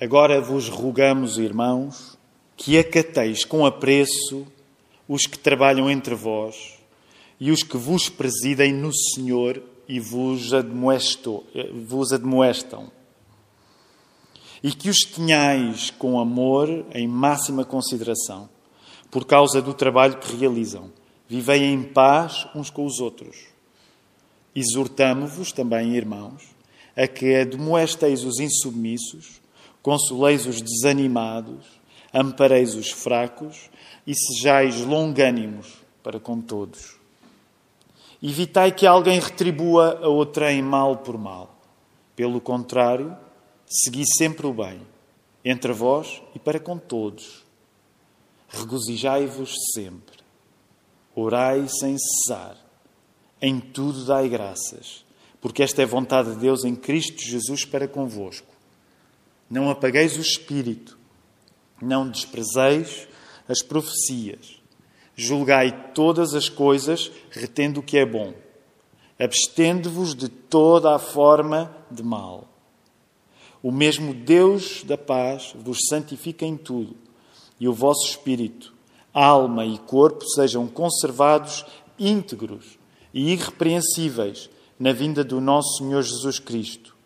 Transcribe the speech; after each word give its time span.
Agora 0.00 0.40
vos 0.40 0.68
rogamos, 0.70 1.36
irmãos, 1.36 2.16
que 2.56 2.78
acateis 2.78 3.44
com 3.44 3.66
apreço 3.66 4.46
os 5.06 5.26
que 5.26 5.38
trabalham 5.38 5.90
entre 5.90 6.14
vós 6.14 6.78
e 7.38 7.50
os 7.50 7.62
que 7.62 7.76
vos 7.76 8.08
presidem 8.08 8.72
no 8.72 8.94
Senhor 8.94 9.62
e 9.86 10.00
vos, 10.00 10.54
admoestou, 10.54 11.44
vos 11.86 12.12
admoestam. 12.12 12.90
E 14.62 14.72
que 14.72 14.88
os 14.88 15.00
tenhais 15.00 15.90
com 15.90 16.18
amor 16.18 16.86
em 16.94 17.06
máxima 17.06 17.64
consideração, 17.64 18.48
por 19.10 19.26
causa 19.26 19.60
do 19.60 19.74
trabalho 19.74 20.16
que 20.16 20.34
realizam. 20.34 20.90
Vivei 21.28 21.64
em 21.64 21.82
paz 21.82 22.46
uns 22.54 22.70
com 22.70 22.86
os 22.86 23.00
outros. 23.00 23.36
Exortamo-vos 24.54 25.52
também, 25.52 25.94
irmãos, 25.94 26.42
a 26.96 27.06
que 27.06 27.34
admoesteis 27.34 28.24
os 28.24 28.38
insubmissos, 28.38 29.39
consoleis 29.82 30.46
os 30.46 30.60
desanimados, 30.60 31.64
ampareis 32.12 32.74
os 32.74 32.90
fracos 32.90 33.70
e 34.06 34.14
sejais 34.14 34.80
longânimos 34.80 35.66
para 36.02 36.18
com 36.18 36.40
todos. 36.40 36.98
Evitai 38.22 38.72
que 38.72 38.86
alguém 38.86 39.18
retribua 39.18 40.00
a 40.02 40.08
outrem 40.08 40.62
mal 40.62 40.98
por 40.98 41.16
mal. 41.16 41.58
Pelo 42.14 42.40
contrário, 42.40 43.16
segui 43.66 44.04
sempre 44.18 44.46
o 44.46 44.52
bem, 44.52 44.82
entre 45.42 45.72
vós 45.72 46.20
e 46.34 46.38
para 46.38 46.60
com 46.60 46.76
todos. 46.76 47.44
Regozijai-vos 48.48 49.54
sempre. 49.74 50.18
Orai 51.14 51.66
sem 51.68 51.96
cessar. 51.98 52.56
Em 53.40 53.58
tudo 53.58 54.04
dai 54.04 54.28
graças, 54.28 55.04
porque 55.40 55.62
esta 55.62 55.80
é 55.80 55.86
vontade 55.86 56.34
de 56.34 56.40
Deus 56.40 56.62
em 56.64 56.76
Cristo 56.76 57.22
Jesus 57.22 57.64
para 57.64 57.88
convosco. 57.88 58.59
Não 59.50 59.68
apagueis 59.68 60.16
o 60.16 60.20
espírito, 60.20 60.96
não 61.82 62.08
desprezeis 62.08 63.08
as 63.48 63.60
profecias 63.60 64.60
Julgai 65.22 65.92
todas 65.92 66.32
as 66.32 66.48
coisas, 66.48 67.12
retendo 67.30 67.80
o 67.80 67.82
que 67.82 67.98
é 67.98 68.06
bom. 68.06 68.32
Abstende-vos 69.18 70.14
de 70.14 70.30
toda 70.30 70.94
a 70.94 70.98
forma 70.98 71.70
de 71.90 72.02
mal. 72.02 72.48
O 73.62 73.70
mesmo 73.70 74.14
Deus 74.14 74.82
da 74.82 74.96
paz 74.96 75.54
vos 75.54 75.80
santifica 75.90 76.46
em 76.46 76.56
tudo, 76.56 76.96
e 77.60 77.68
o 77.68 77.74
vosso 77.74 78.06
espírito, 78.06 78.72
alma 79.12 79.66
e 79.66 79.76
corpo 79.80 80.24
sejam 80.26 80.66
conservados 80.66 81.66
íntegros 81.98 82.78
e 83.12 83.32
irrepreensíveis 83.32 84.48
na 84.78 84.94
vinda 84.94 85.22
do 85.22 85.38
nosso 85.38 85.76
Senhor 85.76 86.02
Jesus 86.02 86.38
Cristo. 86.38 86.96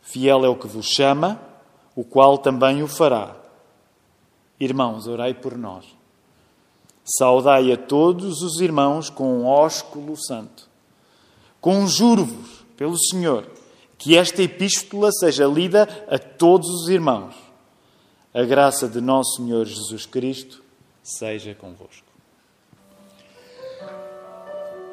Fiel 0.00 0.46
é 0.46 0.48
o 0.48 0.56
que 0.56 0.66
vos 0.66 0.86
chama, 0.86 1.38
o 1.94 2.04
qual 2.04 2.38
também 2.38 2.82
o 2.82 2.88
fará. 2.88 3.36
Irmãos, 4.58 5.06
orai 5.06 5.34
por 5.34 5.56
nós. 5.56 5.86
Saudai 7.04 7.72
a 7.72 7.76
todos 7.76 8.42
os 8.42 8.60
irmãos 8.60 9.10
com 9.10 9.40
um 9.40 9.46
ósculo 9.46 10.16
santo. 10.16 10.68
Conjuro-vos, 11.60 12.64
pelo 12.76 12.96
Senhor, 12.98 13.46
que 13.98 14.16
esta 14.16 14.42
epístola 14.42 15.10
seja 15.12 15.46
lida 15.46 15.88
a 16.08 16.18
todos 16.18 16.68
os 16.68 16.88
irmãos. 16.88 17.34
A 18.32 18.42
graça 18.44 18.88
de 18.88 19.00
nosso 19.00 19.36
Senhor 19.36 19.66
Jesus 19.66 20.06
Cristo 20.06 20.62
seja 21.02 21.54
convosco. 21.54 22.06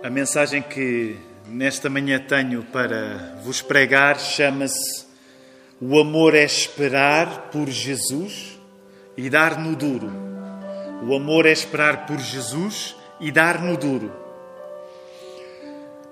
A 0.04 0.09
mensagem 0.09 0.61
que 0.61 1.17
nesta 1.45 1.89
manhã 1.89 2.20
tenho 2.20 2.64
para 2.64 3.39
vos 3.44 3.61
pregar 3.61 4.20
chama-se 4.20 5.06
O 5.80 6.00
amor 6.00 6.33
é 6.33 6.44
esperar 6.44 7.50
por 7.52 7.70
Jesus 7.70 8.59
e 9.16 9.30
dar 9.30 9.59
no 9.59 9.75
duro. 9.75 10.11
O 11.08 11.16
amor 11.16 11.45
é 11.45 11.52
esperar 11.52 12.08
por 12.08 12.17
Jesus 12.17 12.95
e 13.20 13.31
dar 13.31 13.61
no 13.61 13.77
duro. 13.77 14.11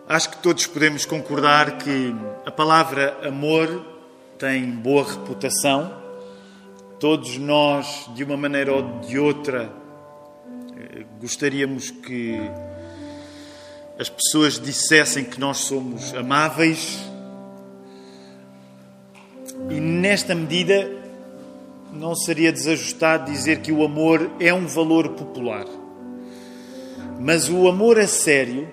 Acho 0.07 0.29
que 0.29 0.37
todos 0.37 0.67
podemos 0.67 1.03
concordar 1.03 1.79
que 1.79 2.13
a 2.45 2.51
palavra 2.51 3.17
amor 3.27 3.83
tem 4.37 4.69
boa 4.69 5.03
reputação. 5.03 5.99
Todos 6.99 7.35
nós, 7.37 8.07
de 8.13 8.23
uma 8.23 8.37
maneira 8.37 8.71
ou 8.71 8.99
de 8.99 9.17
outra, 9.17 9.73
eh, 10.77 11.05
gostaríamos 11.19 11.89
que 11.89 12.39
as 13.97 14.09
pessoas 14.09 14.59
dissessem 14.59 15.23
que 15.23 15.39
nós 15.39 15.57
somos 15.57 16.13
amáveis. 16.13 17.14
E 19.69 19.79
nesta 19.79 20.35
medida, 20.35 20.91
não 21.93 22.15
seria 22.15 22.51
desajustado 22.51 23.31
dizer 23.31 23.61
que 23.61 23.71
o 23.71 23.83
amor 23.83 24.29
é 24.39 24.53
um 24.53 24.67
valor 24.67 25.09
popular. 25.09 25.65
Mas 27.19 27.49
o 27.49 27.67
amor 27.67 27.97
a 27.97 28.07
sério, 28.07 28.67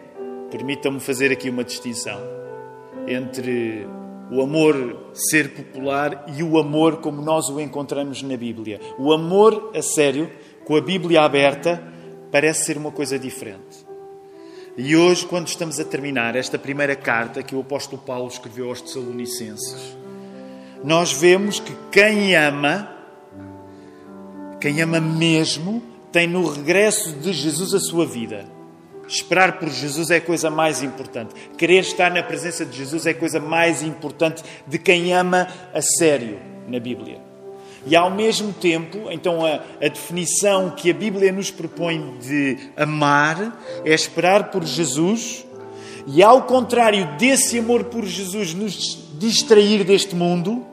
permitam-me 0.50 1.00
fazer 1.00 1.31
aqui 1.31 1.48
uma 1.48 1.65
distinção 1.65 2.21
entre 3.06 3.87
o 4.31 4.42
amor 4.42 5.10
ser 5.12 5.50
popular 5.50 6.25
e 6.37 6.42
o 6.42 6.59
amor 6.59 6.98
como 6.98 7.22
nós 7.22 7.48
o 7.48 7.60
encontramos 7.60 8.22
na 8.22 8.37
Bíblia. 8.37 8.81
O 8.98 9.12
amor 9.12 9.71
a 9.75 9.82
sério, 9.82 10.31
com 10.65 10.76
a 10.76 10.81
Bíblia 10.81 11.22
aberta, 11.22 11.82
parece 12.31 12.65
ser 12.65 12.76
uma 12.76 12.91
coisa 12.91 13.19
diferente. 13.19 13.87
E 14.76 14.97
hoje, 14.97 15.26
quando 15.26 15.48
estamos 15.48 15.78
a 15.78 15.84
terminar 15.84 16.34
esta 16.34 16.59
primeira 16.59 16.97
carta 16.97 17.42
que 17.42 17.54
o 17.54 17.60
apóstolo 17.60 18.00
Paulo 18.00 18.28
escreveu 18.28 18.71
aos 18.71 18.81
Tessalonicenses, 18.81 19.97
nós 20.84 21.12
vemos 21.12 21.60
que 21.60 21.75
quem 21.91 22.34
ama 22.34 22.93
quem 24.62 24.81
ama 24.81 25.00
mesmo 25.00 25.82
tem 26.12 26.28
no 26.28 26.48
regresso 26.48 27.15
de 27.15 27.32
Jesus 27.32 27.75
a 27.75 27.81
sua 27.81 28.06
vida. 28.06 28.44
Esperar 29.09 29.59
por 29.59 29.69
Jesus 29.69 30.09
é 30.09 30.19
a 30.19 30.21
coisa 30.21 30.48
mais 30.48 30.84
importante. 30.84 31.34
Querer 31.59 31.81
estar 31.81 32.12
na 32.12 32.22
presença 32.22 32.65
de 32.65 32.76
Jesus 32.76 33.04
é 33.04 33.10
a 33.10 33.15
coisa 33.15 33.41
mais 33.41 33.82
importante 33.82 34.44
de 34.65 34.78
quem 34.78 35.12
ama 35.12 35.48
a 35.75 35.82
sério 35.82 36.38
na 36.69 36.78
Bíblia. 36.78 37.21
E 37.84 37.97
ao 37.97 38.09
mesmo 38.09 38.53
tempo, 38.53 39.10
então 39.10 39.44
a, 39.44 39.60
a, 39.84 39.88
definição 39.88 40.71
que 40.71 40.92
a 40.92 40.94
Bíblia 40.94 41.32
nos 41.32 41.50
propõe 41.50 42.19
de 42.21 42.56
amar 42.76 43.60
é 43.84 43.92
esperar 43.92 44.53
por 44.53 44.65
Jesus, 44.65 45.44
e 46.06 46.22
ao 46.22 46.42
contrário 46.42 47.16
desse 47.19 47.59
amor 47.59 47.82
por 47.84 48.04
Jesus 48.04 48.54
nos 48.54 49.10
distrair 49.19 49.82
deste 49.82 50.15
mundo, 50.15 50.65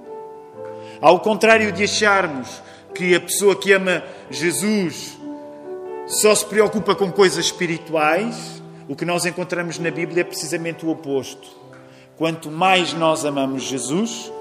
ao 1.01 1.19
contrário 1.19 1.71
de 1.71 1.83
acharmos 1.83 2.61
que 2.93 3.15
a 3.15 3.19
pessoa 3.19 3.55
que 3.55 3.71
ama 3.71 4.03
Jesus 4.29 5.17
só 6.07 6.33
se 6.33 6.45
preocupa 6.45 6.95
com 6.95 7.11
coisas 7.11 7.45
espirituais, 7.45 8.61
o 8.87 8.95
que 8.95 9.05
nós 9.05 9.25
encontramos 9.25 9.77
na 9.77 9.91
Bíblia 9.91 10.21
é 10.21 10.23
precisamente 10.23 10.85
o 10.85 10.89
oposto. 10.89 11.47
Quanto 12.17 12.49
mais 12.49 12.93
nós 12.93 13.23
amamos 13.23 13.63
Jesus, 13.63 14.31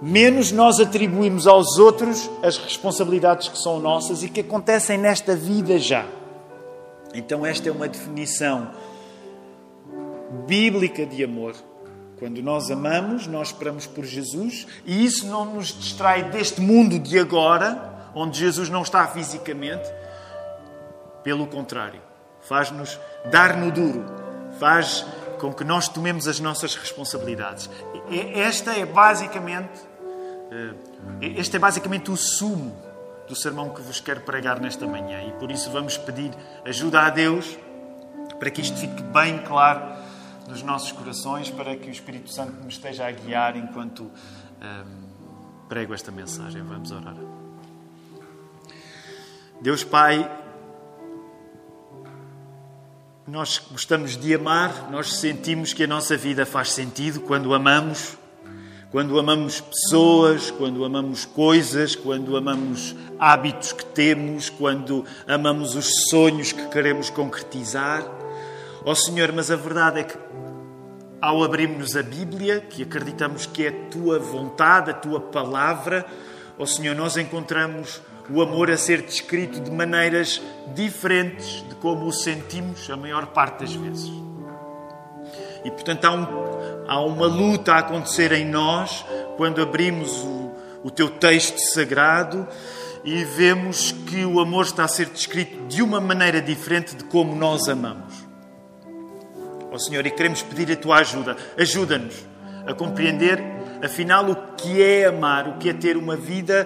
menos 0.00 0.50
nós 0.50 0.80
atribuímos 0.80 1.46
aos 1.46 1.78
outros 1.78 2.30
as 2.42 2.56
responsabilidades 2.56 3.48
que 3.48 3.58
são 3.58 3.78
nossas 3.78 4.22
e 4.22 4.28
que 4.28 4.40
acontecem 4.40 4.98
nesta 4.98 5.36
vida 5.36 5.78
já. 5.78 6.06
Então, 7.14 7.46
esta 7.46 7.68
é 7.68 7.72
uma 7.72 7.86
definição 7.86 8.70
bíblica 10.46 11.06
de 11.06 11.22
amor. 11.22 11.54
Quando 12.18 12.40
nós 12.42 12.70
amamos, 12.70 13.26
nós 13.26 13.48
esperamos 13.48 13.86
por 13.86 14.04
Jesus 14.04 14.66
e 14.84 15.04
isso 15.04 15.26
não 15.26 15.44
nos 15.44 15.68
distrai 15.68 16.24
deste 16.30 16.60
mundo 16.60 16.98
de 16.98 17.18
agora, 17.18 18.10
onde 18.14 18.38
Jesus 18.38 18.68
não 18.68 18.82
está 18.82 19.06
fisicamente. 19.08 19.88
Pelo 21.22 21.46
contrário, 21.46 22.00
faz-nos 22.42 22.98
dar 23.30 23.56
no 23.56 23.70
duro, 23.72 24.04
faz 24.60 25.04
com 25.40 25.52
que 25.52 25.64
nós 25.64 25.88
tomemos 25.88 26.28
as 26.28 26.38
nossas 26.38 26.74
responsabilidades. 26.76 27.68
Esta 28.34 28.72
é 28.72 28.86
basicamente, 28.86 29.80
eh, 31.20 31.30
este 31.36 31.56
é 31.56 31.58
basicamente 31.58 32.10
o 32.10 32.16
sumo 32.16 32.76
do 33.26 33.34
sermão 33.34 33.70
que 33.70 33.82
vos 33.82 34.00
quero 34.00 34.20
pregar 34.20 34.60
nesta 34.60 34.86
manhã 34.86 35.22
e 35.22 35.32
por 35.32 35.50
isso 35.50 35.70
vamos 35.70 35.96
pedir 35.96 36.30
ajuda 36.64 37.00
a 37.00 37.10
Deus 37.10 37.58
para 38.38 38.50
que 38.50 38.60
isto 38.60 38.76
fique 38.76 39.02
bem 39.02 39.38
claro 39.38 39.80
nos 40.48 40.62
nossos 40.62 40.92
corações 40.92 41.50
para 41.50 41.76
que 41.76 41.88
o 41.88 41.90
Espírito 41.90 42.30
Santo 42.30 42.52
nos 42.62 42.74
esteja 42.74 43.06
a 43.06 43.10
guiar 43.10 43.56
enquanto 43.56 44.02
um, 44.04 45.04
prego 45.68 45.94
esta 45.94 46.10
mensagem. 46.10 46.62
Vamos 46.62 46.90
orar. 46.90 47.16
Deus 49.60 49.82
Pai, 49.82 50.30
nós 53.26 53.58
gostamos 53.70 54.16
de 54.16 54.34
amar, 54.34 54.90
nós 54.90 55.14
sentimos 55.14 55.72
que 55.72 55.84
a 55.84 55.86
nossa 55.86 56.16
vida 56.16 56.44
faz 56.44 56.72
sentido 56.72 57.20
quando 57.20 57.54
amamos, 57.54 58.18
quando 58.90 59.18
amamos 59.18 59.60
pessoas, 59.60 60.50
quando 60.50 60.84
amamos 60.84 61.24
coisas, 61.24 61.96
quando 61.96 62.36
amamos 62.36 62.94
hábitos 63.18 63.72
que 63.72 63.84
temos, 63.86 64.50
quando 64.50 65.04
amamos 65.26 65.74
os 65.74 66.08
sonhos 66.10 66.52
que 66.52 66.68
queremos 66.68 67.08
concretizar. 67.08 68.23
Ó 68.84 68.90
oh, 68.90 68.94
Senhor, 68.94 69.32
mas 69.32 69.50
a 69.50 69.56
verdade 69.56 70.00
é 70.00 70.04
que 70.04 70.18
ao 71.20 71.42
abrirmos 71.42 71.96
a 71.96 72.02
Bíblia, 72.02 72.60
que 72.60 72.82
acreditamos 72.82 73.46
que 73.46 73.64
é 73.64 73.68
a 73.68 73.90
tua 73.90 74.18
vontade, 74.18 74.90
a 74.90 74.94
tua 74.94 75.20
palavra, 75.20 76.04
ó 76.58 76.64
oh 76.64 76.66
Senhor, 76.66 76.94
nós 76.94 77.16
encontramos 77.16 78.02
o 78.28 78.42
amor 78.42 78.70
a 78.70 78.76
ser 78.76 79.00
descrito 79.00 79.58
de 79.58 79.70
maneiras 79.70 80.42
diferentes 80.74 81.64
de 81.66 81.74
como 81.76 82.04
o 82.04 82.12
sentimos 82.12 82.90
a 82.90 82.96
maior 82.96 83.26
parte 83.28 83.60
das 83.60 83.72
vezes. 83.72 84.12
E 85.64 85.70
portanto 85.70 86.04
há, 86.04 86.10
um, 86.10 86.26
há 86.86 87.00
uma 87.00 87.26
luta 87.26 87.72
a 87.72 87.78
acontecer 87.78 88.32
em 88.32 88.44
nós 88.44 89.02
quando 89.38 89.62
abrimos 89.62 90.12
o, 90.22 90.52
o 90.84 90.90
teu 90.90 91.08
texto 91.08 91.58
sagrado 91.58 92.46
e 93.02 93.24
vemos 93.24 93.92
que 93.92 94.26
o 94.26 94.40
amor 94.40 94.66
está 94.66 94.84
a 94.84 94.88
ser 94.88 95.06
descrito 95.06 95.66
de 95.68 95.82
uma 95.82 96.00
maneira 96.02 96.42
diferente 96.42 96.94
de 96.94 97.04
como 97.04 97.34
nós 97.34 97.66
amamos. 97.66 98.23
Oh 99.74 99.78
Senhor, 99.80 100.06
e 100.06 100.10
queremos 100.12 100.40
pedir 100.40 100.70
a 100.70 100.76
tua 100.76 100.98
ajuda. 100.98 101.36
Ajuda-nos 101.58 102.24
a 102.64 102.72
compreender, 102.72 103.42
afinal, 103.84 104.30
o 104.30 104.36
que 104.54 104.80
é 104.80 105.06
amar, 105.06 105.48
o 105.48 105.58
que 105.58 105.68
é 105.68 105.72
ter 105.72 105.96
uma 105.96 106.14
vida 106.14 106.64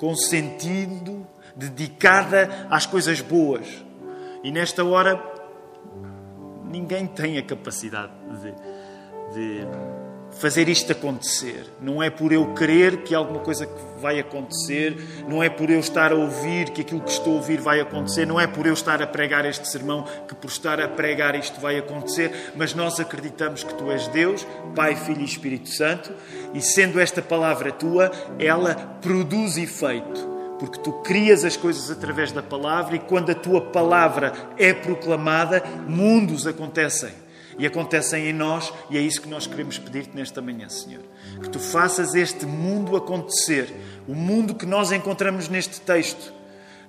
com 0.00 0.16
sentido, 0.16 1.24
dedicada 1.54 2.66
às 2.68 2.86
coisas 2.86 3.20
boas. 3.20 3.68
E 4.42 4.50
nesta 4.50 4.84
hora, 4.84 5.22
ninguém 6.64 7.06
tem 7.06 7.38
a 7.38 7.42
capacidade 7.44 8.10
de, 8.42 8.52
de 9.32 9.66
fazer 10.40 10.70
isto 10.70 10.90
acontecer. 10.90 11.66
Não 11.80 12.02
é 12.02 12.08
por 12.08 12.32
eu 12.32 12.54
querer 12.54 13.02
que 13.02 13.14
alguma 13.14 13.40
coisa 13.40 13.68
vai 14.00 14.18
acontecer, 14.18 14.96
não 15.28 15.42
é 15.42 15.50
por 15.50 15.68
eu 15.68 15.78
estar 15.78 16.12
a 16.12 16.14
ouvir 16.14 16.70
que 16.70 16.80
aquilo 16.80 17.02
que 17.02 17.10
estou 17.10 17.34
a 17.34 17.36
ouvir 17.36 17.60
vai 17.60 17.78
acontecer, 17.78 18.26
não 18.26 18.40
é 18.40 18.46
por 18.46 18.66
eu 18.66 18.72
estar 18.72 19.02
a 19.02 19.06
pregar 19.06 19.44
este 19.44 19.68
sermão 19.68 20.06
que 20.26 20.34
por 20.34 20.48
estar 20.48 20.80
a 20.80 20.88
pregar 20.88 21.34
isto 21.34 21.60
vai 21.60 21.76
acontecer, 21.76 22.52
mas 22.56 22.74
nós 22.74 22.98
acreditamos 22.98 23.62
que 23.62 23.74
tu 23.74 23.90
és 23.90 24.08
Deus, 24.08 24.46
Pai, 24.74 24.96
Filho 24.96 25.20
e 25.20 25.26
Espírito 25.26 25.68
Santo, 25.68 26.10
e 26.54 26.62
sendo 26.62 26.98
esta 26.98 27.20
palavra 27.20 27.70
tua, 27.70 28.10
ela 28.38 28.74
produz 29.02 29.58
efeito 29.58 30.30
porque 30.58 30.78
tu 30.78 30.92
crias 31.02 31.42
as 31.42 31.56
coisas 31.56 31.90
através 31.90 32.32
da 32.32 32.42
palavra 32.42 32.94
e 32.94 32.98
quando 32.98 33.30
a 33.30 33.34
tua 33.34 33.62
palavra 33.62 34.34
é 34.58 34.74
proclamada, 34.74 35.62
mundos 35.88 36.46
acontecem 36.46 37.10
e 37.60 37.66
acontecem 37.66 38.26
em 38.26 38.32
nós, 38.32 38.72
e 38.88 38.96
é 38.96 39.02
isso 39.02 39.20
que 39.20 39.28
nós 39.28 39.46
queremos 39.46 39.76
pedir-te 39.76 40.16
nesta 40.16 40.40
manhã, 40.40 40.66
Senhor. 40.70 41.02
Que 41.42 41.50
tu 41.50 41.60
faças 41.60 42.14
este 42.14 42.46
mundo 42.46 42.96
acontecer, 42.96 43.70
o 44.08 44.14
mundo 44.14 44.54
que 44.54 44.64
nós 44.64 44.90
encontramos 44.92 45.46
neste 45.46 45.78
texto, 45.78 46.32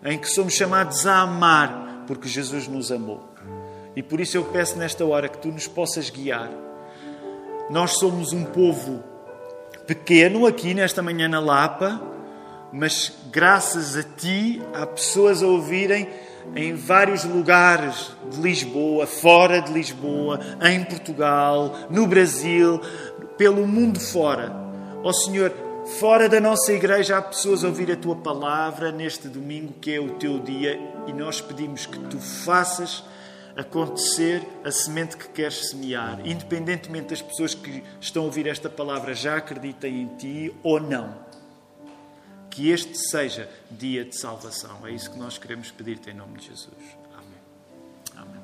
em 0.01 0.17
que 0.17 0.29
somos 0.29 0.53
chamados 0.53 1.05
a 1.05 1.23
amar, 1.23 2.05
porque 2.07 2.25
Jesus 2.29 2.69
nos 2.69 2.89
amou. 2.89 3.35
E 3.97 4.01
por 4.01 4.21
isso 4.21 4.37
eu 4.37 4.45
peço 4.45 4.77
nesta 4.77 5.05
hora 5.05 5.27
que 5.27 5.39
tu 5.39 5.49
nos 5.49 5.67
possas 5.67 6.09
guiar. 6.09 6.49
Nós 7.69 7.97
somos 7.97 8.31
um 8.31 8.45
povo 8.45 9.03
pequeno 9.85 10.45
aqui 10.45 10.73
nesta 10.73 11.01
manhã 11.01 11.27
na 11.27 11.41
Lapa, 11.41 12.01
mas 12.71 13.11
graças 13.29 13.97
a 13.97 14.03
ti 14.03 14.61
há 14.73 14.87
pessoas 14.87 15.43
a 15.43 15.47
ouvirem 15.47 16.07
em 16.55 16.75
vários 16.75 17.23
lugares 17.23 18.11
de 18.29 18.41
Lisboa, 18.41 19.07
fora 19.07 19.61
de 19.61 19.71
Lisboa, 19.71 20.39
em 20.61 20.83
Portugal, 20.83 21.75
no 21.89 22.07
Brasil, 22.07 22.79
pelo 23.37 23.67
mundo 23.67 23.99
fora. 23.99 24.51
Ó 25.03 25.09
oh, 25.09 25.13
Senhor, 25.13 25.51
fora 25.99 26.29
da 26.29 26.39
nossa 26.39 26.71
igreja 26.73 27.17
há 27.17 27.21
pessoas 27.21 27.63
a 27.63 27.67
ouvir 27.67 27.91
a 27.91 27.95
tua 27.95 28.15
palavra 28.15 28.91
neste 28.91 29.27
domingo 29.27 29.73
que 29.81 29.93
é 29.93 29.99
o 29.99 30.11
teu 30.11 30.39
dia 30.39 30.79
e 31.07 31.13
nós 31.13 31.41
pedimos 31.41 31.85
que 31.85 31.99
tu 31.99 32.19
faças 32.19 33.03
acontecer 33.55 34.41
a 34.63 34.71
semente 34.71 35.17
que 35.17 35.27
queres 35.27 35.69
semear, 35.69 36.19
independentemente 36.23 37.09
das 37.09 37.21
pessoas 37.21 37.53
que 37.53 37.83
estão 37.99 38.23
a 38.23 38.25
ouvir 38.25 38.47
esta 38.47 38.69
palavra 38.69 39.13
já 39.13 39.37
acreditem 39.37 40.01
em 40.03 40.07
ti 40.15 40.55
ou 40.63 40.79
não 40.79 41.30
que 42.51 42.69
este 42.69 42.95
seja 43.09 43.49
dia 43.71 44.03
de 44.03 44.19
salvação. 44.19 44.85
É 44.85 44.91
isso 44.91 45.09
que 45.09 45.17
nós 45.17 45.37
queremos 45.37 45.71
pedir-te 45.71 46.09
em 46.09 46.13
nome 46.13 46.37
de 46.37 46.47
Jesus. 46.47 46.75
Amém. 47.13 48.27
Amém. 48.27 48.41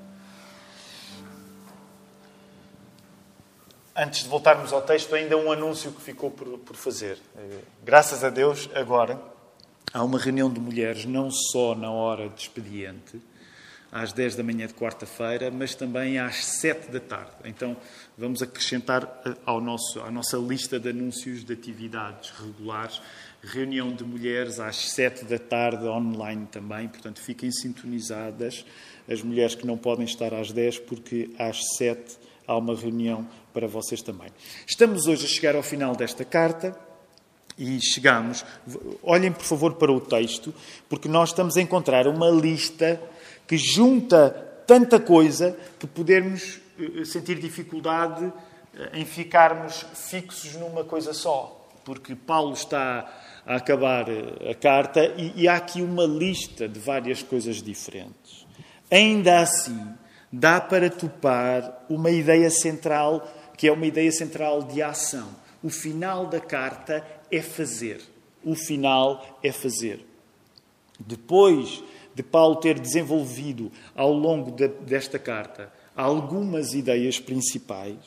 Antes 3.95 4.23
de 4.23 4.29
voltarmos 4.29 4.71
ao 4.71 4.81
texto, 4.81 5.13
ainda 5.13 5.37
um 5.37 5.51
anúncio 5.51 5.91
que 5.91 6.01
ficou 6.01 6.31
por, 6.31 6.57
por 6.59 6.75
fazer. 6.75 7.19
Eh, 7.37 7.59
graças 7.83 8.23
a 8.23 8.29
Deus, 8.29 8.69
agora 8.73 9.21
há 9.93 10.03
uma 10.03 10.17
reunião 10.17 10.49
de 10.49 10.59
mulheres, 10.59 11.05
não 11.05 11.29
só 11.29 11.75
na 11.75 11.91
hora 11.91 12.29
de 12.29 12.41
expediente, 12.41 13.21
às 13.91 14.13
10 14.13 14.35
da 14.35 14.43
manhã 14.43 14.67
de 14.67 14.73
quarta-feira, 14.73 15.49
mas 15.49 15.73
também 15.73 16.19
às 16.19 16.45
7 16.45 16.91
da 16.91 16.99
tarde. 16.99 17.31
Então, 17.45 17.75
vamos 18.17 18.41
acrescentar 18.41 19.03
eh, 19.25 19.35
ao 19.45 19.59
nosso, 19.59 19.99
à 19.99 20.09
nossa 20.09 20.37
lista 20.37 20.79
de 20.79 20.89
anúncios 20.89 21.43
de 21.43 21.51
atividades 21.51 22.29
regulares 22.31 23.01
reunião 23.43 23.91
de 23.93 24.03
mulheres 24.03 24.59
às 24.59 24.91
7 24.91 25.25
da 25.25 25.37
tarde, 25.37 25.85
online 25.85 26.47
também, 26.51 26.87
portanto 26.87 27.21
fiquem 27.21 27.51
sintonizadas 27.51 28.65
as 29.09 29.21
mulheres 29.21 29.55
que 29.55 29.65
não 29.65 29.77
podem 29.77 30.05
estar 30.05 30.33
às 30.33 30.51
10, 30.51 30.79
porque 30.79 31.29
às 31.39 31.59
7 31.77 32.17
há 32.45 32.57
uma 32.57 32.75
reunião 32.75 33.27
para 33.53 33.67
vocês 33.67 34.01
também. 34.01 34.29
Estamos 34.67 35.07
hoje 35.07 35.25
a 35.25 35.29
chegar 35.29 35.55
ao 35.55 35.63
final 35.63 35.95
desta 35.95 36.25
carta 36.25 36.77
e 37.57 37.79
chegamos. 37.81 38.45
Olhem, 39.01 39.31
por 39.31 39.43
favor, 39.43 39.75
para 39.75 39.91
o 39.91 39.99
texto, 39.99 40.53
porque 40.89 41.07
nós 41.07 41.29
estamos 41.29 41.57
a 41.57 41.61
encontrar 41.61 42.07
uma 42.07 42.29
lista 42.29 43.01
que 43.47 43.57
junta 43.57 44.29
tanta 44.67 44.99
coisa 44.99 45.57
que 45.79 45.87
podemos 45.87 46.59
eh, 46.77 47.05
sentir 47.05 47.39
dificuldade 47.39 48.31
eh, 48.75 48.99
em 48.99 49.05
ficarmos 49.05 49.85
fixos 49.95 50.55
numa 50.55 50.83
coisa 50.83 51.13
só. 51.13 51.53
Porque 51.85 52.13
Paulo 52.13 52.53
está 52.53 53.09
a 53.47 53.55
acabar 53.55 54.05
a 54.09 54.53
carta 54.53 55.05
e, 55.17 55.43
e 55.43 55.47
há 55.47 55.55
aqui 55.55 55.81
uma 55.81 56.03
lista 56.03 56.67
de 56.67 56.79
várias 56.79 57.23
coisas 57.23 57.63
diferentes. 57.63 58.45
Ainda 58.91 59.39
assim, 59.39 59.79
dá 60.31 60.59
para 60.59 60.89
topar 60.89 61.85
uma 61.89 62.11
ideia 62.11 62.49
central, 62.51 63.25
que 63.55 63.67
é 63.67 63.71
uma 63.71 63.85
ideia 63.85 64.11
central 64.11 64.63
de 64.63 64.81
ação. 64.81 65.29
O 65.63 65.69
final 65.69 66.27
da 66.27 66.41
carta 66.41 67.05
é 67.31 67.41
fazer. 67.41 68.01
O 68.43 68.53
final 68.53 69.39
é 69.41 69.51
fazer. 69.51 70.05
Depois 70.99 71.81
de 72.13 72.23
Paulo 72.23 72.57
ter 72.57 72.77
desenvolvido 72.79 73.71
ao 73.95 74.11
longo 74.11 74.51
de, 74.51 74.67
desta 74.67 75.17
carta 75.17 75.71
algumas 75.95 76.73
ideias 76.73 77.19
principais, 77.19 77.97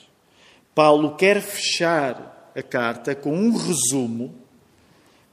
Paulo 0.74 1.16
quer 1.16 1.40
fechar 1.40 2.52
a 2.54 2.62
carta 2.62 3.14
com 3.14 3.32
um 3.32 3.56
resumo 3.56 4.34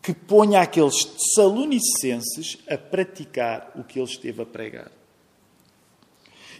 que 0.07 0.13
ponha 0.13 0.61
aqueles 0.61 1.05
salonicenses 1.35 2.59
a 2.69 2.77
praticar 2.77 3.73
o 3.75 3.83
que 3.83 3.99
ele 3.99 4.07
esteve 4.07 4.41
a 4.41 4.45
pregar. 4.45 4.89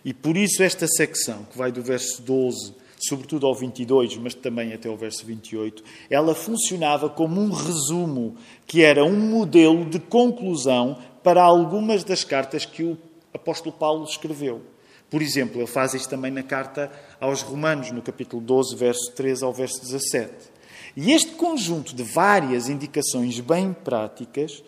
E 0.04 0.14
por 0.14 0.36
isso 0.36 0.62
esta 0.62 0.86
secção, 0.86 1.46
que 1.46 1.58
vai 1.58 1.72
do 1.72 1.82
verso 1.82 2.22
12, 2.24 2.74
sobretudo 3.00 3.48
ao 3.48 3.56
22, 3.56 4.18
mas 4.18 4.34
também 4.34 4.74
até 4.74 4.90
ao 4.90 4.98
verso 4.98 5.26
28, 5.26 5.82
ela 6.10 6.36
funcionava 6.36 7.10
como 7.10 7.40
um 7.40 7.50
resumo, 7.50 8.36
que 8.66 8.84
era 8.84 9.06
um 9.06 9.18
modelo 9.18 9.86
de 9.86 9.98
conclusão 9.98 11.02
para 11.24 11.42
algumas 11.42 12.04
das 12.04 12.26
cartas 12.26 12.66
que 12.66 12.84
o 12.84 12.98
apóstolo 13.34 13.74
Paulo 13.74 14.04
escreveu. 14.04 14.62
Por 15.10 15.22
exemplo, 15.22 15.62
ele 15.62 15.68
faz 15.68 15.94
isto 15.94 16.10
também 16.10 16.32
na 16.32 16.44
carta 16.44 16.92
aos 17.18 17.44
Romanos, 17.44 17.92
no 17.92 18.02
capítulo 18.02 18.42
12, 18.42 18.76
verso 18.76 19.14
13 19.14 19.46
ao 19.46 19.54
verso 19.54 19.80
17. 19.80 20.57
E 21.00 21.12
este 21.12 21.34
conjunto 21.34 21.96
de 21.96 22.02
várias 22.02 22.70
indicações 22.70 23.40
bem 23.40 23.72
práticas 23.72 24.64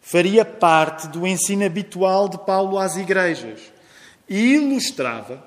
faria 0.00 0.42
parte 0.42 1.06
do 1.08 1.26
ensino 1.26 1.66
habitual 1.66 2.30
de 2.30 2.38
Paulo 2.38 2.78
às 2.78 2.96
igrejas 2.96 3.60
e 4.26 4.54
ilustrava 4.54 5.46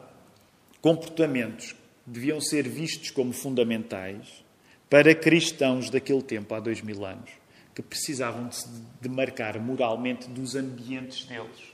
comportamentos 0.81 1.71
que 1.71 1.77
deviam 2.05 2.39
ser 2.39 2.69
vistos 2.69 3.09
como 3.09 3.33
fundamentais 3.33 4.45
para 4.87 5.15
cristãos 5.15 5.89
daquele 5.89 6.21
tempo, 6.21 6.53
há 6.53 6.59
dois 6.59 6.79
mil 6.79 7.03
anos, 7.03 7.31
que 7.73 7.81
precisavam 7.81 8.49
de 8.49 8.55
se 8.55 8.69
demarcar 9.01 9.59
moralmente 9.59 10.29
dos 10.29 10.55
ambientes 10.55 11.25
deles. 11.25 11.73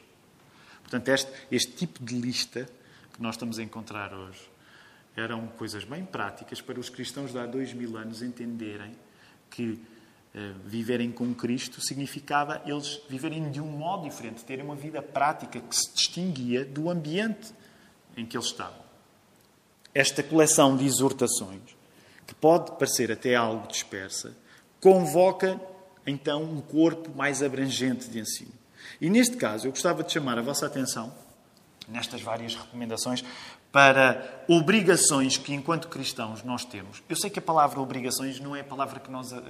Portanto, 0.81 1.09
este, 1.09 1.31
este 1.51 1.73
tipo 1.73 2.01
de 2.01 2.15
lista 2.15 2.69
que 3.13 3.21
nós 3.21 3.35
estamos 3.35 3.59
a 3.59 3.63
encontrar 3.63 4.13
hoje 4.13 4.54
eram 5.15 5.47
coisas 5.47 5.83
bem 5.83 6.03
práticas 6.03 6.61
para 6.61 6.79
os 6.79 6.89
cristãos 6.89 7.31
de 7.31 7.39
há 7.39 7.45
dois 7.45 7.73
mil 7.73 7.97
anos 7.97 8.21
entenderem 8.21 8.95
que 9.49 9.79
eh, 10.33 10.53
viverem 10.65 11.11
com 11.11 11.33
Cristo 11.33 11.79
significava 11.79 12.61
eles 12.65 13.01
viverem 13.09 13.49
de 13.49 13.61
um 13.61 13.67
modo 13.67 14.03
diferente, 14.03 14.43
terem 14.43 14.65
uma 14.65 14.75
vida 14.75 15.01
prática 15.01 15.61
que 15.61 15.75
se 15.75 15.93
distinguia 15.93 16.65
do 16.65 16.89
ambiente 16.89 17.53
em 18.17 18.25
que 18.25 18.35
eles 18.35 18.47
estavam. 18.47 18.83
Esta 19.93 20.21
coleção 20.21 20.75
de 20.75 20.85
exortações, 20.85 21.61
que 22.27 22.35
pode 22.35 22.71
parecer 22.73 23.11
até 23.11 23.33
algo 23.33 23.65
dispersa, 23.67 24.35
convoca 24.81 25.59
então 26.05 26.43
um 26.43 26.59
corpo 26.59 27.15
mais 27.15 27.41
abrangente 27.41 28.09
de 28.09 28.19
ensino. 28.19 28.51
E 28.99 29.09
neste 29.09 29.37
caso, 29.37 29.67
eu 29.67 29.71
gostava 29.71 30.03
de 30.03 30.11
chamar 30.11 30.37
a 30.37 30.41
vossa 30.41 30.65
atenção, 30.65 31.13
nestas 31.87 32.21
várias 32.21 32.55
recomendações, 32.55 33.23
para 33.75 34.45
obrigações 34.47 35.35
que, 35.35 35.53
enquanto 35.53 35.89
cristãos, 35.89 36.41
nós 36.43 36.63
temos. 36.63 37.03
Eu 37.09 37.15
sei 37.17 37.29
que 37.29 37.39
a 37.39 37.41
palavra 37.41 37.81
obrigações 37.81 38.39
não 38.39 38.55
é 38.55 38.61
a 38.61 38.63
palavra 38.63 39.01
que 39.01 39.11
nós 39.11 39.33
uh, 39.33 39.43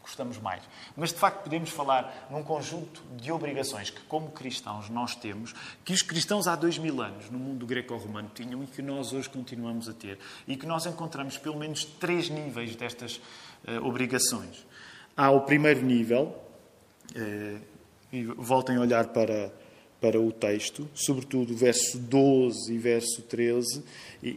gostamos 0.00 0.38
mais. 0.38 0.62
Mas, 0.96 1.12
de 1.12 1.18
facto, 1.18 1.42
podemos 1.42 1.68
falar 1.68 2.28
num 2.30 2.44
conjunto 2.44 3.02
de 3.16 3.32
obrigações 3.32 3.90
que, 3.90 4.02
como 4.02 4.30
cristãos, 4.30 4.88
nós 4.88 5.16
temos, 5.16 5.52
que 5.84 5.92
os 5.92 6.00
cristãos 6.00 6.46
há 6.46 6.54
dois 6.54 6.78
mil 6.78 7.02
anos, 7.02 7.28
no 7.28 7.40
mundo 7.40 7.66
greco-romano, 7.66 8.30
tinham 8.32 8.62
e 8.62 8.68
que 8.68 8.82
nós 8.82 9.12
hoje 9.12 9.28
continuamos 9.28 9.88
a 9.88 9.94
ter. 9.94 10.20
E 10.46 10.54
que 10.54 10.64
nós 10.64 10.86
encontramos 10.86 11.36
pelo 11.36 11.58
menos 11.58 11.84
três 11.84 12.30
níveis 12.30 12.76
destas 12.76 13.16
uh, 13.66 13.84
obrigações. 13.84 14.64
Há 15.16 15.28
o 15.28 15.40
primeiro 15.40 15.82
nível, 15.82 16.40
uh, 17.16 17.60
e 18.12 18.24
voltem 18.26 18.76
a 18.76 18.80
olhar 18.80 19.08
para 19.08 19.52
para 20.00 20.18
o 20.18 20.32
texto, 20.32 20.88
sobretudo 20.94 21.52
o 21.52 21.56
verso 21.56 21.98
12 21.98 22.72
e 22.72 22.78
verso 22.78 23.22
13, 23.22 23.84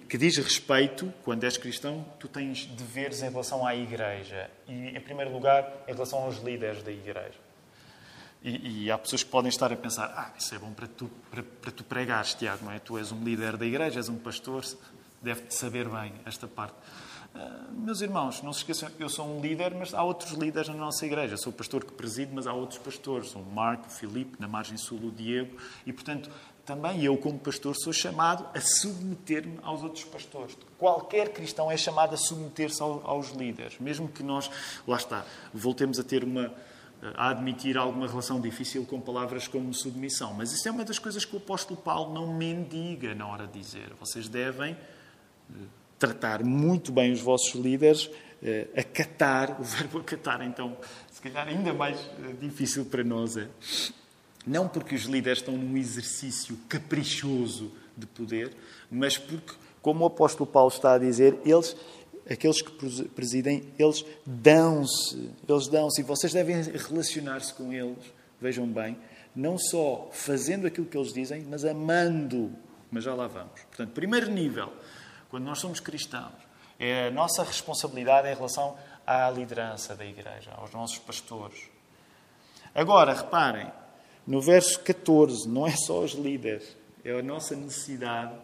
que 0.09 0.17
diz 0.17 0.37
respeito, 0.37 1.11
quando 1.23 1.45
és 1.45 1.57
cristão, 1.57 2.05
tu 2.19 2.27
tens 2.27 2.65
deveres 2.65 3.21
em 3.21 3.29
relação 3.29 3.65
à 3.65 3.75
igreja 3.75 4.49
e, 4.67 4.89
em 4.89 4.99
primeiro 4.99 5.31
lugar, 5.31 5.83
em 5.87 5.93
relação 5.93 6.19
aos 6.19 6.43
líderes 6.43 6.83
da 6.83 6.91
igreja. 6.91 7.41
E, 8.43 8.83
e 8.83 8.91
há 8.91 8.97
pessoas 8.97 9.23
que 9.23 9.29
podem 9.29 9.47
estar 9.47 9.71
a 9.71 9.75
pensar: 9.75 10.13
ah, 10.17 10.33
isso 10.37 10.53
é 10.53 10.59
bom 10.59 10.71
para 10.73 10.87
tu, 10.87 11.09
para, 11.31 11.41
para 11.41 11.71
tu 11.71 11.83
pregares, 11.83 12.33
Tiago, 12.33 12.65
não 12.65 12.71
é? 12.73 12.79
Tu 12.79 12.97
és 12.97 13.11
um 13.11 13.23
líder 13.23 13.55
da 13.55 13.65
igreja, 13.65 13.99
és 13.99 14.09
um 14.09 14.17
pastor, 14.17 14.65
deve-te 15.23 15.55
saber 15.55 15.87
bem 15.87 16.13
esta 16.25 16.47
parte. 16.47 16.75
Uh, 17.33 17.73
meus 17.73 18.01
irmãos, 18.01 18.43
não 18.43 18.53
se 18.53 18.59
esqueçam, 18.59 18.89
eu 18.99 19.09
sou 19.09 19.25
um 19.25 19.41
líder, 19.41 19.73
mas 19.73 19.93
há 19.93 20.03
outros 20.03 20.33
líderes 20.33 20.67
na 20.69 20.75
nossa 20.75 21.03
igreja. 21.03 21.35
Sou 21.35 21.51
o 21.51 21.55
pastor 21.55 21.83
que 21.83 21.91
preside, 21.91 22.31
mas 22.31 22.45
há 22.45 22.53
outros 22.53 22.77
pastores. 22.77 23.33
O 23.33 23.39
Marco, 23.39 23.87
o 23.87 23.89
Filipe, 23.89 24.39
na 24.39 24.47
margem 24.47 24.77
sul 24.77 24.99
o 24.99 25.11
Diego. 25.11 25.57
E, 25.83 25.91
portanto, 25.91 26.29
também 26.63 27.03
eu, 27.03 27.17
como 27.17 27.39
pastor, 27.39 27.75
sou 27.75 27.91
chamado 27.91 28.45
a 28.53 28.61
submeter-me 28.61 29.57
aos 29.63 29.81
outros 29.81 30.03
pastores. 30.03 30.55
Qualquer 30.77 31.33
cristão 31.33 31.71
é 31.71 31.75
chamado 31.75 32.13
a 32.13 32.17
submeter-se 32.17 32.81
aos 32.81 33.31
líderes. 33.31 33.79
Mesmo 33.79 34.07
que 34.07 34.21
nós, 34.21 34.51
lá 34.87 34.97
está, 34.97 35.25
voltemos 35.51 35.99
a 35.99 36.03
ter 36.03 36.23
uma 36.23 36.53
a 37.15 37.31
admitir 37.31 37.77
alguma 37.77 38.07
relação 38.07 38.39
difícil 38.39 38.85
com 38.85 39.01
palavras 39.01 39.45
como 39.45 39.73
submissão. 39.73 40.33
Mas 40.33 40.53
isso 40.53 40.67
é 40.69 40.71
uma 40.71 40.85
das 40.85 40.97
coisas 40.97 41.25
que 41.25 41.35
o 41.35 41.37
apóstolo 41.37 41.77
Paulo 41.77 42.13
não 42.13 42.33
mendiga 42.33 43.13
na 43.13 43.27
hora 43.27 43.45
de 43.45 43.59
dizer. 43.59 43.91
Vocês 43.99 44.29
devem 44.29 44.77
tratar 45.99 46.43
muito 46.43 46.91
bem 46.91 47.11
os 47.11 47.21
vossos 47.21 47.53
líderes, 47.55 48.09
eh, 48.41 48.67
acatar, 48.75 49.59
o 49.59 49.63
verbo 49.63 49.99
acatar, 49.99 50.41
então, 50.41 50.75
se 51.11 51.21
calhar 51.21 51.47
ainda 51.47 51.73
mais 51.73 51.97
eh, 51.97 52.33
difícil 52.41 52.85
para 52.85 53.03
nós 53.03 53.37
é. 53.37 53.47
Não 54.45 54.67
porque 54.67 54.95
os 54.95 55.03
líderes 55.03 55.39
estão 55.39 55.55
num 55.55 55.77
exercício 55.77 56.57
caprichoso 56.67 57.71
de 57.95 58.05
poder, 58.05 58.51
mas 58.91 59.17
porque, 59.17 59.53
como 59.81 60.03
o 60.03 60.07
apóstolo 60.07 60.45
Paulo 60.45 60.69
está 60.69 60.95
a 60.95 60.97
dizer, 60.97 61.37
eles, 61.45 61.75
aqueles 62.29 62.61
que 62.61 63.07
presidem, 63.07 63.63
eles 63.79 64.03
dão-se, 64.25 65.29
eles 65.47 65.67
dão-se, 65.67 66.01
e 66.01 66.03
vocês 66.03 66.33
devem 66.33 66.61
relacionar-se 66.61 67.53
com 67.53 67.71
eles, 67.71 68.03
vejam 68.41 68.67
bem, 68.67 68.97
não 69.33 69.57
só 69.57 70.09
fazendo 70.11 70.67
aquilo 70.67 70.85
que 70.85 70.97
eles 70.97 71.13
dizem, 71.13 71.45
mas 71.49 71.63
amando. 71.63 72.51
Mas 72.91 73.05
já 73.05 73.15
lá 73.15 73.27
vamos. 73.27 73.61
Portanto, 73.61 73.91
primeiro 73.93 74.29
nível, 74.29 74.71
quando 75.33 75.45
nós 75.45 75.57
somos 75.57 75.79
cristãos, 75.79 76.35
é 76.79 77.07
a 77.07 77.09
nossa 77.09 77.43
responsabilidade 77.43 78.27
em 78.27 78.35
relação 78.35 78.77
à 79.03 79.27
liderança 79.31 79.95
da 79.95 80.05
igreja, 80.05 80.51
aos 80.55 80.71
nossos 80.71 80.99
pastores. 80.99 81.71
Agora, 82.75 83.15
reparem, 83.15 83.71
no 84.27 84.39
verso 84.39 84.79
14, 84.81 85.49
não 85.49 85.65
é 85.65 85.75
só 85.75 86.01
os 86.01 86.11
líderes, 86.11 86.77
é 87.03 87.17
a 87.17 87.23
nossa 87.23 87.55
necessidade 87.55 88.35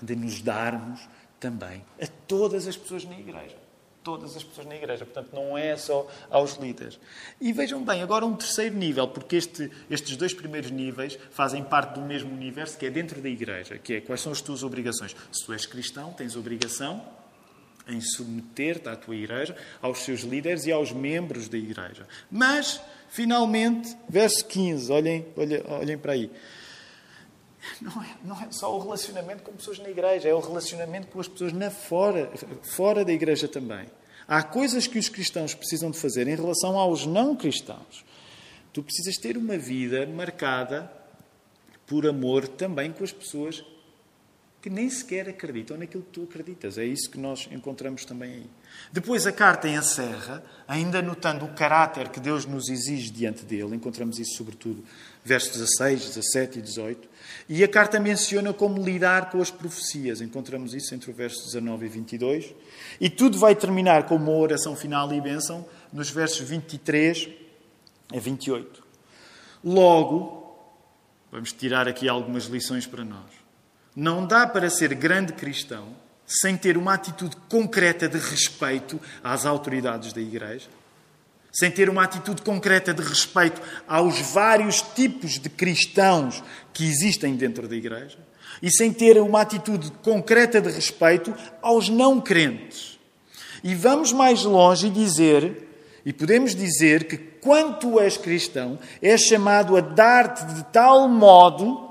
de 0.00 0.14
nos 0.14 0.40
darmos 0.40 1.00
também 1.40 1.84
a 2.00 2.06
todas 2.28 2.68
as 2.68 2.76
pessoas 2.76 3.04
na 3.04 3.18
igreja 3.18 3.56
todas 4.02 4.36
as 4.36 4.42
pessoas 4.42 4.66
na 4.66 4.76
igreja. 4.76 5.04
Portanto, 5.04 5.30
não 5.32 5.56
é 5.56 5.76
só 5.76 6.06
aos 6.30 6.56
líderes. 6.56 6.98
E 7.40 7.52
vejam 7.52 7.84
bem, 7.84 8.02
agora 8.02 8.26
um 8.26 8.34
terceiro 8.34 8.76
nível, 8.76 9.08
porque 9.08 9.36
este, 9.36 9.70
estes 9.90 10.16
dois 10.16 10.34
primeiros 10.34 10.70
níveis 10.70 11.18
fazem 11.30 11.62
parte 11.62 11.94
do 11.94 12.00
mesmo 12.00 12.32
universo 12.32 12.76
que 12.76 12.86
é 12.86 12.90
dentro 12.90 13.20
da 13.20 13.28
igreja, 13.28 13.78
que 13.78 13.94
é 13.94 14.00
quais 14.00 14.20
são 14.20 14.32
as 14.32 14.40
tuas 14.40 14.62
obrigações. 14.62 15.14
Se 15.30 15.44
tu 15.44 15.52
és 15.52 15.66
cristão, 15.66 16.12
tens 16.12 16.36
obrigação 16.36 17.02
em 17.88 18.00
submeter-te 18.00 18.88
à 18.88 18.96
tua 18.96 19.16
igreja, 19.16 19.56
aos 19.80 19.98
seus 19.98 20.20
líderes 20.20 20.66
e 20.66 20.72
aos 20.72 20.92
membros 20.92 21.48
da 21.48 21.58
igreja. 21.58 22.06
Mas, 22.30 22.80
finalmente, 23.08 23.96
verso 24.08 24.44
15, 24.46 24.92
olhem, 24.92 25.26
olhem, 25.36 25.62
olhem 25.66 25.98
para 25.98 26.12
aí. 26.12 26.30
Não 27.80 28.02
é, 28.02 28.16
não 28.24 28.40
é 28.40 28.50
só 28.50 28.76
o 28.76 28.80
relacionamento 28.80 29.44
com 29.44 29.52
pessoas 29.52 29.78
na 29.78 29.88
igreja, 29.88 30.28
é 30.28 30.34
o 30.34 30.40
relacionamento 30.40 31.06
com 31.06 31.20
as 31.20 31.28
pessoas 31.28 31.52
na 31.52 31.70
fora, 31.70 32.30
fora 32.62 33.04
da 33.04 33.12
igreja 33.12 33.46
também. 33.46 33.86
Há 34.26 34.42
coisas 34.42 34.86
que 34.86 34.98
os 34.98 35.08
cristãos 35.08 35.54
precisam 35.54 35.90
de 35.90 35.98
fazer 35.98 36.26
em 36.26 36.34
relação 36.34 36.76
aos 36.76 37.06
não 37.06 37.36
cristãos. 37.36 38.04
Tu 38.72 38.82
precisas 38.82 39.16
ter 39.16 39.36
uma 39.36 39.56
vida 39.56 40.06
marcada 40.06 40.90
por 41.86 42.06
amor 42.06 42.48
também 42.48 42.92
com 42.92 43.04
as 43.04 43.12
pessoas 43.12 43.64
que 44.62 44.70
nem 44.70 44.88
sequer 44.88 45.28
acreditam 45.28 45.76
naquilo 45.76 46.04
que 46.04 46.10
tu 46.10 46.22
acreditas. 46.22 46.78
É 46.78 46.84
isso 46.84 47.10
que 47.10 47.18
nós 47.18 47.48
encontramos 47.50 48.04
também 48.04 48.32
aí. 48.32 48.46
Depois 48.92 49.26
a 49.26 49.32
carta 49.32 49.68
encerra, 49.68 50.40
ainda 50.68 51.02
notando 51.02 51.44
o 51.44 51.52
caráter 51.52 52.08
que 52.10 52.20
Deus 52.20 52.46
nos 52.46 52.68
exige 52.68 53.10
diante 53.10 53.44
dele. 53.44 53.74
Encontramos 53.74 54.20
isso 54.20 54.36
sobretudo 54.36 54.84
versos 55.24 55.52
16, 55.58 56.14
17 56.14 56.58
e 56.60 56.62
18. 56.62 57.08
E 57.48 57.64
a 57.64 57.68
carta 57.68 57.98
menciona 57.98 58.52
como 58.52 58.80
lidar 58.80 59.32
com 59.32 59.42
as 59.42 59.50
profecias. 59.50 60.20
Encontramos 60.20 60.74
isso 60.74 60.94
entre 60.94 61.10
o 61.10 61.14
verso 61.14 61.44
19 61.44 61.84
e 61.84 61.88
22. 61.88 62.54
E 63.00 63.10
tudo 63.10 63.40
vai 63.40 63.56
terminar 63.56 64.06
com 64.06 64.14
uma 64.14 64.30
oração 64.30 64.76
final 64.76 65.12
e 65.12 65.20
bênção 65.20 65.66
nos 65.92 66.08
versos 66.08 66.48
23 66.48 67.30
a 68.14 68.18
28. 68.20 68.80
Logo, 69.64 70.56
vamos 71.32 71.52
tirar 71.52 71.88
aqui 71.88 72.08
algumas 72.08 72.44
lições 72.44 72.86
para 72.86 73.04
nós. 73.04 73.41
Não 73.94 74.26
dá 74.26 74.46
para 74.46 74.70
ser 74.70 74.94
grande 74.94 75.32
cristão 75.32 75.88
sem 76.26 76.56
ter 76.56 76.78
uma 76.78 76.94
atitude 76.94 77.36
concreta 77.48 78.08
de 78.08 78.18
respeito 78.18 78.98
às 79.22 79.44
autoridades 79.44 80.12
da 80.12 80.20
Igreja, 80.20 80.68
sem 81.52 81.70
ter 81.70 81.90
uma 81.90 82.04
atitude 82.04 82.40
concreta 82.40 82.94
de 82.94 83.02
respeito 83.02 83.60
aos 83.86 84.18
vários 84.18 84.80
tipos 84.80 85.38
de 85.38 85.50
cristãos 85.50 86.42
que 86.72 86.84
existem 86.84 87.36
dentro 87.36 87.68
da 87.68 87.76
Igreja, 87.76 88.18
e 88.62 88.70
sem 88.70 88.92
ter 88.92 89.18
uma 89.18 89.42
atitude 89.42 89.90
concreta 90.02 90.60
de 90.60 90.70
respeito 90.70 91.34
aos 91.60 91.88
não 91.88 92.20
crentes. 92.20 92.98
E 93.62 93.74
vamos 93.74 94.12
mais 94.12 94.42
longe 94.44 94.86
e 94.86 94.90
dizer, 94.90 95.68
e 96.04 96.12
podemos 96.12 96.54
dizer 96.54 97.04
que 97.04 97.16
quando 97.16 98.00
és 98.00 98.16
cristão, 98.16 98.78
és 99.02 99.20
chamado 99.22 99.76
a 99.76 99.80
dar-te 99.80 100.44
de 100.54 100.64
tal 100.64 101.08
modo 101.08 101.90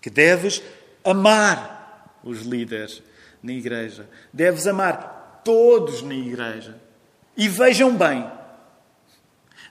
que 0.00 0.10
deves 0.10 0.62
amar 1.10 2.20
os 2.22 2.42
líderes 2.42 3.02
na 3.42 3.52
igreja. 3.52 4.08
Deves 4.32 4.66
amar 4.66 5.42
todos 5.44 6.02
na 6.02 6.14
igreja. 6.14 6.80
E 7.36 7.48
vejam 7.48 7.94
bem, 7.96 8.28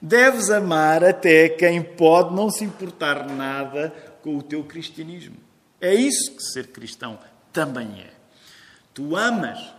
deves 0.01 0.49
amar 0.49 1.03
até 1.03 1.49
quem 1.49 1.81
pode 1.81 2.33
não 2.33 2.49
se 2.49 2.63
importar 2.63 3.27
nada 3.27 3.89
com 4.21 4.37
o 4.37 4.43
teu 4.43 4.63
cristianismo. 4.63 5.35
É 5.81 5.93
isso 5.93 6.35
que 6.35 6.43
ser 6.43 6.67
cristão 6.67 7.19
também 7.51 8.01
é. 8.01 8.13
Tu 8.93 9.15
amas 9.15 9.73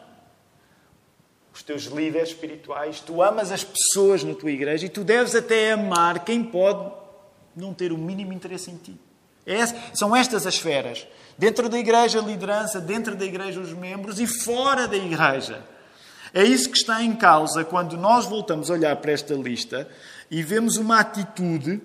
os 1.55 1.63
teus 1.63 1.85
líderes 1.85 2.29
espirituais, 2.29 3.01
tu 3.01 3.23
amas 3.23 3.51
as 3.51 3.65
pessoas 3.65 4.23
na 4.23 4.35
tua 4.35 4.51
igreja 4.51 4.85
e 4.85 4.91
tu 4.91 5.03
deves 5.03 5.35
até 5.35 5.73
amar 5.73 6.25
quem 6.25 6.45
pode 6.45 6.93
não 7.55 7.73
ter 7.73 7.93
o 7.93 7.99
mínimo 7.99 8.33
interesse 8.33 8.71
em 8.71 8.77
ti. 8.77 9.01
São 9.95 10.15
estas 10.15 10.47
as 10.47 10.55
esferas. 10.55 11.07
Dentro 11.38 11.69
da 11.69 11.79
igreja, 11.79 12.19
a 12.19 12.23
liderança, 12.23 12.81
dentro 12.81 13.15
da 13.15 13.25
igreja, 13.25 13.61
os 13.61 13.73
membros 13.73 14.19
e 14.19 14.26
fora 14.26 14.88
da 14.88 14.97
igreja. 14.97 15.62
É 16.35 16.43
isso 16.45 16.71
que 16.71 16.76
está 16.76 17.03
em 17.03 17.15
causa 17.15 17.65
quando 17.65 17.97
nós 17.97 18.26
voltamos 18.26 18.71
a 18.71 18.75
olhar 18.75 18.97
para 18.97 19.12
esta 19.12 19.35
lista 19.35 19.88
e 20.31 20.43
vemos 20.43 20.76
uma 20.76 21.00
atitude 21.00 21.81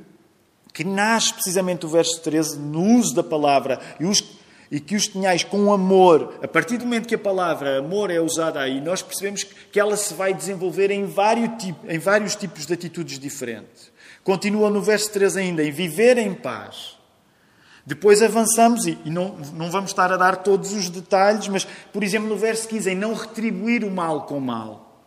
que 0.73 0.83
nasce 0.83 1.33
precisamente 1.33 1.81
do 1.81 1.89
verso 1.89 2.21
13 2.21 2.57
no 2.57 2.97
uso 2.97 3.13
da 3.13 3.23
palavra 3.23 3.79
e, 3.99 4.05
os, 4.05 4.23
e 4.71 4.79
que 4.79 4.95
os 4.95 5.07
tenhais 5.07 5.43
com 5.43 5.71
amor. 5.71 6.39
A 6.41 6.47
partir 6.47 6.77
do 6.77 6.85
momento 6.85 7.07
que 7.07 7.15
a 7.15 7.19
palavra 7.19 7.79
amor 7.79 8.09
é 8.09 8.19
usada 8.19 8.59
aí, 8.59 8.79
nós 8.81 9.01
percebemos 9.01 9.43
que 9.43 9.79
ela 9.79 9.95
se 9.97 10.13
vai 10.13 10.33
desenvolver 10.33 10.91
em 10.91 11.05
vários, 11.05 11.49
em 11.87 11.99
vários 11.99 12.35
tipos 12.35 12.65
de 12.65 12.73
atitudes 12.73 13.19
diferentes. 13.19 13.91
Continua 14.23 14.69
no 14.69 14.81
verso 14.81 15.11
13 15.11 15.39
ainda, 15.39 15.63
em 15.63 15.71
viver 15.71 16.17
em 16.17 16.33
paz. 16.33 17.00
Depois 17.85 18.21
avançamos 18.21 18.85
e, 18.85 18.97
não, 19.05 19.37
não 19.53 19.71
vamos 19.71 19.91
estar 19.91 20.11
a 20.11 20.17
dar 20.17 20.37
todos 20.37 20.71
os 20.71 20.89
detalhes, 20.89 21.47
mas, 21.47 21.65
por 21.91 22.03
exemplo, 22.03 22.29
no 22.29 22.37
verso 22.37 22.67
15, 22.67 22.91
em 22.91 22.95
não 22.95 23.13
retribuir 23.13 23.83
o 23.83 23.89
mal 23.89 24.25
com 24.25 24.39
mal. 24.39 25.03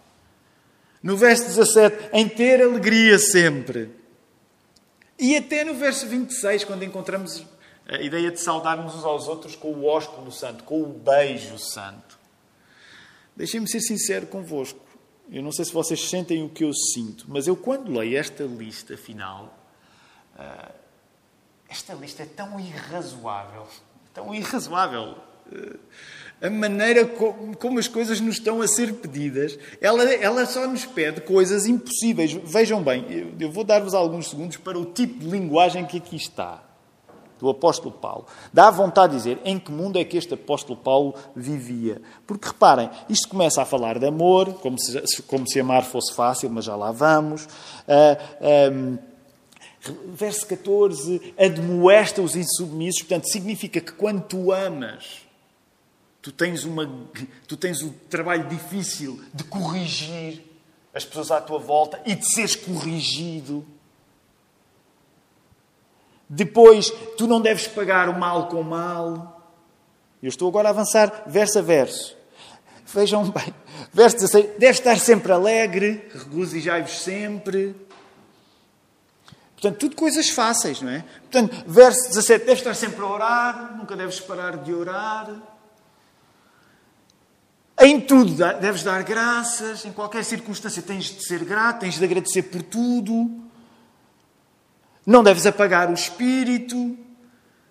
No 1.02 1.16
verso 1.16 1.44
17, 1.44 2.10
em 2.12 2.28
ter 2.28 2.62
alegria 2.62 3.18
sempre. 3.18 3.90
E 5.18 5.36
até 5.36 5.64
no 5.64 5.74
verso 5.74 6.06
26, 6.06 6.64
quando 6.64 6.82
encontramos 6.82 7.44
a 7.86 8.00
ideia 8.00 8.30
de 8.30 8.40
saudarmos 8.40 8.94
uns 8.94 9.04
aos 9.04 9.28
outros 9.28 9.54
com 9.54 9.68
o 9.68 9.84
ósculo 9.84 10.32
santo, 10.32 10.64
com 10.64 10.82
o 10.82 10.86
beijo 10.86 11.58
santo. 11.58 12.18
Deixem-me 13.36 13.68
ser 13.68 13.80
sincero 13.80 14.26
convosco. 14.26 14.80
Eu 15.30 15.42
não 15.42 15.52
sei 15.52 15.64
se 15.64 15.72
vocês 15.72 16.08
sentem 16.08 16.42
o 16.42 16.48
que 16.48 16.64
eu 16.64 16.72
sinto, 16.72 17.26
mas 17.28 17.46
eu, 17.46 17.56
quando 17.56 17.92
leio 17.96 18.18
esta 18.18 18.44
lista 18.44 18.96
final, 18.96 19.58
uh, 20.36 20.83
esta 21.74 21.92
lista 21.92 22.22
é 22.22 22.26
tão 22.26 22.60
irrazoável, 22.60 23.66
tão 24.14 24.32
irrazoável. 24.32 25.16
Uh, 25.50 25.78
a 26.40 26.48
maneira 26.48 27.04
como, 27.04 27.56
como, 27.56 27.78
as 27.80 27.88
coisas 27.88 28.20
nos 28.20 28.36
estão 28.36 28.62
a 28.62 28.68
ser 28.68 28.94
pedidas, 28.94 29.58
ela, 29.80 30.04
ela 30.04 30.46
só 30.46 30.68
nos 30.68 30.84
pede 30.84 31.20
coisas 31.22 31.66
impossíveis. 31.66 32.32
Vejam 32.32 32.80
bem, 32.80 33.04
eu, 33.10 33.32
eu 33.40 33.50
vou 33.50 33.64
dar-vos 33.64 33.92
alguns 33.92 34.30
segundos 34.30 34.56
para 34.56 34.78
o 34.78 34.84
tipo 34.84 35.18
de 35.18 35.26
linguagem 35.26 35.84
que 35.84 35.96
aqui 35.96 36.16
está 36.16 36.62
do 37.40 37.48
apóstolo 37.48 37.92
Paulo. 37.92 38.26
Dá 38.52 38.70
vontade 38.70 39.12
de 39.12 39.18
dizer 39.18 39.40
em 39.44 39.58
que 39.58 39.72
mundo 39.72 39.98
é 39.98 40.04
que 40.04 40.16
este 40.16 40.34
apóstolo 40.34 40.78
Paulo 40.78 41.14
vivia. 41.34 42.00
Porque 42.24 42.46
reparem, 42.46 42.88
isto 43.08 43.28
começa 43.28 43.60
a 43.60 43.64
falar 43.64 43.98
de 43.98 44.06
amor, 44.06 44.54
como 44.54 44.78
se, 44.78 45.22
como 45.22 45.48
se 45.48 45.58
amar 45.58 45.82
fosse 45.82 46.14
fácil, 46.14 46.48
mas 46.50 46.64
já 46.64 46.76
lá 46.76 46.92
vamos. 46.92 47.46
Uh, 47.46 48.98
verso 50.14 50.46
14, 50.46 51.34
admoesta 51.38 52.22
os 52.22 52.36
insubmissos, 52.36 53.02
portanto, 53.02 53.30
significa 53.30 53.80
que 53.80 53.92
quando 53.92 54.22
tu 54.22 54.52
amas, 54.52 55.22
tu 56.22 56.32
tens, 56.32 56.64
uma, 56.64 56.90
tu 57.46 57.56
tens 57.56 57.82
o 57.82 57.90
trabalho 58.08 58.48
difícil 58.48 59.22
de 59.32 59.44
corrigir 59.44 60.42
as 60.94 61.04
pessoas 61.04 61.30
à 61.30 61.40
tua 61.40 61.58
volta 61.58 62.00
e 62.06 62.14
de 62.14 62.26
seres 62.32 62.56
corrigido. 62.56 63.66
Depois, 66.28 66.90
tu 67.18 67.26
não 67.26 67.40
deves 67.40 67.66
pagar 67.66 68.08
o 68.08 68.18
mal 68.18 68.48
com 68.48 68.60
o 68.60 68.64
mal. 68.64 69.52
Eu 70.22 70.28
estou 70.28 70.48
agora 70.48 70.68
a 70.68 70.70
avançar 70.70 71.24
verso 71.26 71.58
a 71.58 71.62
verso. 71.62 72.16
Vejam 72.86 73.28
bem. 73.30 73.52
Verso 73.92 74.16
16. 74.16 74.58
Deves 74.58 74.78
estar 74.78 74.98
sempre 74.98 75.32
alegre, 75.32 76.08
regozijai-vos 76.12 77.02
sempre. 77.02 77.74
Portanto, 79.64 79.80
tudo 79.80 79.96
coisas 79.96 80.28
fáceis, 80.28 80.82
não 80.82 80.90
é? 80.90 81.02
Portanto, 81.22 81.64
verso 81.66 82.08
17. 82.08 82.44
Deves 82.44 82.60
estar 82.60 82.74
sempre 82.74 83.00
a 83.00 83.06
orar, 83.06 83.76
nunca 83.78 83.96
deves 83.96 84.20
parar 84.20 84.58
de 84.58 84.74
orar. 84.74 85.34
Em 87.80 87.98
tudo 87.98 88.34
deves 88.60 88.82
dar 88.82 89.02
graças, 89.02 89.86
em 89.86 89.92
qualquer 89.92 90.22
circunstância 90.22 90.82
tens 90.82 91.06
de 91.06 91.26
ser 91.26 91.42
grato, 91.44 91.80
tens 91.80 91.98
de 91.98 92.04
agradecer 92.04 92.42
por 92.42 92.60
tudo. 92.62 93.42
Não 95.06 95.22
deves 95.22 95.46
apagar 95.46 95.90
o 95.90 95.94
espírito, 95.94 96.98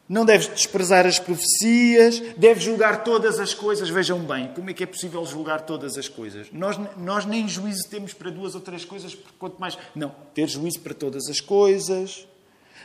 não 0.08 0.26
deves 0.26 0.48
desprezar 0.48 1.06
as 1.06 1.18
profecias, 1.18 2.20
deves 2.36 2.64
julgar 2.64 3.04
todas 3.04 3.40
as 3.40 3.54
coisas. 3.54 3.90
Vejam 3.90 4.20
bem, 4.20 4.52
como 4.54 4.70
é 4.70 4.74
que 4.74 4.84
é 4.84 4.86
possível 4.86 5.26
julgar 5.26 5.62
todas 5.62 5.98
as 5.98 6.10
coisas? 6.10 6.48
Nós, 6.52 6.78
nós 6.98 7.26
nem 7.26 7.48
juízo 7.48 7.88
temos 7.90 8.14
para 8.14 8.30
duas 8.30 8.54
ou 8.54 8.62
três 8.62 8.84
coisas, 8.84 9.18
quanto 9.40 9.60
mais. 9.60 9.78
Não, 9.96 10.14
ter 10.34 10.48
juízo 10.48 10.82
para 10.82 10.94
todas 10.94 11.30
as 11.30 11.40
coisas. 11.40 12.28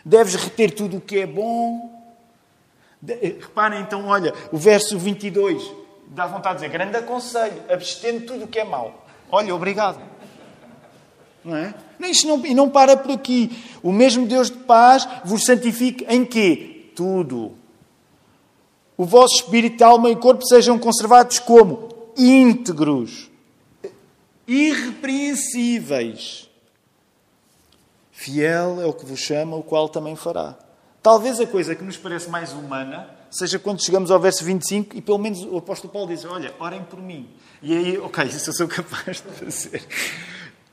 Deves 0.04 0.36
reter 0.36 0.70
tudo 0.70 0.98
o 0.98 1.00
que 1.00 1.18
é 1.18 1.26
bom. 1.26 1.92
De, 3.02 3.14
reparem 3.14 3.80
então, 3.80 4.06
olha, 4.06 4.32
o 4.52 4.56
verso 4.56 4.96
22 4.96 5.70
dá 6.06 6.26
vontade 6.26 6.60
de 6.60 6.66
dizer: 6.66 6.72
grande 6.72 6.96
aconselho, 6.96 7.62
abstendo 7.68 8.26
tudo 8.26 8.44
o 8.44 8.48
que 8.48 8.60
é 8.60 8.64
mau. 8.64 9.06
Olha, 9.30 9.52
obrigado. 9.54 10.00
Não 11.44 11.56
é? 11.56 11.74
Nem 11.98 12.12
não, 12.24 12.46
e 12.46 12.54
não 12.54 12.70
para 12.70 12.96
por 12.96 13.10
aqui. 13.10 13.50
O 13.82 13.92
mesmo 13.92 14.26
Deus 14.26 14.50
de 14.50 14.58
paz 14.58 15.08
vos 15.24 15.44
santifique 15.44 16.06
em 16.08 16.24
quê? 16.24 16.77
Tudo. 16.98 17.52
O 18.96 19.04
vosso 19.04 19.36
espírito, 19.36 19.84
alma 19.84 20.10
e 20.10 20.16
corpo 20.16 20.44
sejam 20.44 20.76
conservados 20.76 21.38
como? 21.38 21.90
Íntegros. 22.16 23.30
Irrepreensíveis. 24.48 26.50
Fiel 28.10 28.80
é 28.80 28.84
o 28.84 28.92
que 28.92 29.06
vos 29.06 29.20
chama, 29.20 29.54
o 29.54 29.62
qual 29.62 29.88
também 29.88 30.16
fará. 30.16 30.58
Talvez 31.00 31.38
a 31.38 31.46
coisa 31.46 31.76
que 31.76 31.84
nos 31.84 31.96
parece 31.96 32.28
mais 32.28 32.52
humana 32.52 33.08
seja 33.30 33.60
quando 33.60 33.80
chegamos 33.80 34.10
ao 34.10 34.18
verso 34.18 34.44
25 34.44 34.96
e 34.96 35.00
pelo 35.00 35.18
menos 35.18 35.44
o 35.44 35.56
apóstolo 35.56 35.92
Paulo 35.92 36.08
diz: 36.08 36.24
Olha, 36.24 36.52
orem 36.58 36.82
por 36.82 37.00
mim. 37.00 37.30
E 37.62 37.76
aí, 37.76 37.96
ok, 37.96 38.24
isso 38.26 38.50
eu 38.50 38.54
sou 38.54 38.66
capaz 38.66 39.22
de 39.22 39.32
fazer. 39.34 39.86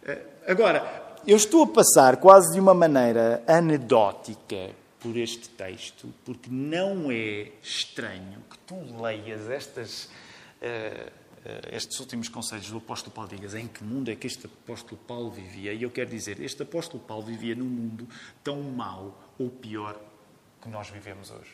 Eh, 0.03 0.21
agora, 0.47 1.19
eu 1.27 1.37
estou 1.37 1.65
a 1.65 1.67
passar 1.67 2.17
quase 2.17 2.51
de 2.51 2.59
uma 2.59 2.73
maneira 2.73 3.43
anedótica 3.45 4.83
por 5.05 5.15
este 5.17 5.49
texto, 5.49 6.11
porque 6.25 6.49
não 6.49 7.11
é 7.11 7.51
estranho 7.61 8.41
que 8.49 8.57
tu 8.57 8.75
leias 8.99 9.47
estas, 9.51 10.05
uh, 10.05 10.07
uh, 10.65 11.75
estes 11.75 11.99
últimos 11.99 12.27
conselhos 12.27 12.71
do 12.71 12.77
apóstolo 12.79 13.13
Paulo 13.13 13.29
digas 13.29 13.53
em 13.53 13.67
que 13.67 13.83
mundo 13.83 14.09
é 14.09 14.15
que 14.15 14.25
este 14.25 14.47
apóstolo 14.47 14.99
Paulo 15.07 15.29
vivia. 15.29 15.73
E 15.73 15.83
eu 15.83 15.91
quero 15.91 16.09
dizer, 16.09 16.41
este 16.41 16.63
apóstolo 16.63 17.03
Paulo 17.03 17.23
vivia 17.23 17.53
num 17.53 17.65
mundo 17.65 18.07
tão 18.43 18.63
mau 18.63 19.31
ou 19.37 19.47
pior 19.51 19.95
que 20.59 20.67
nós 20.69 20.89
vivemos 20.89 21.29
hoje. 21.29 21.53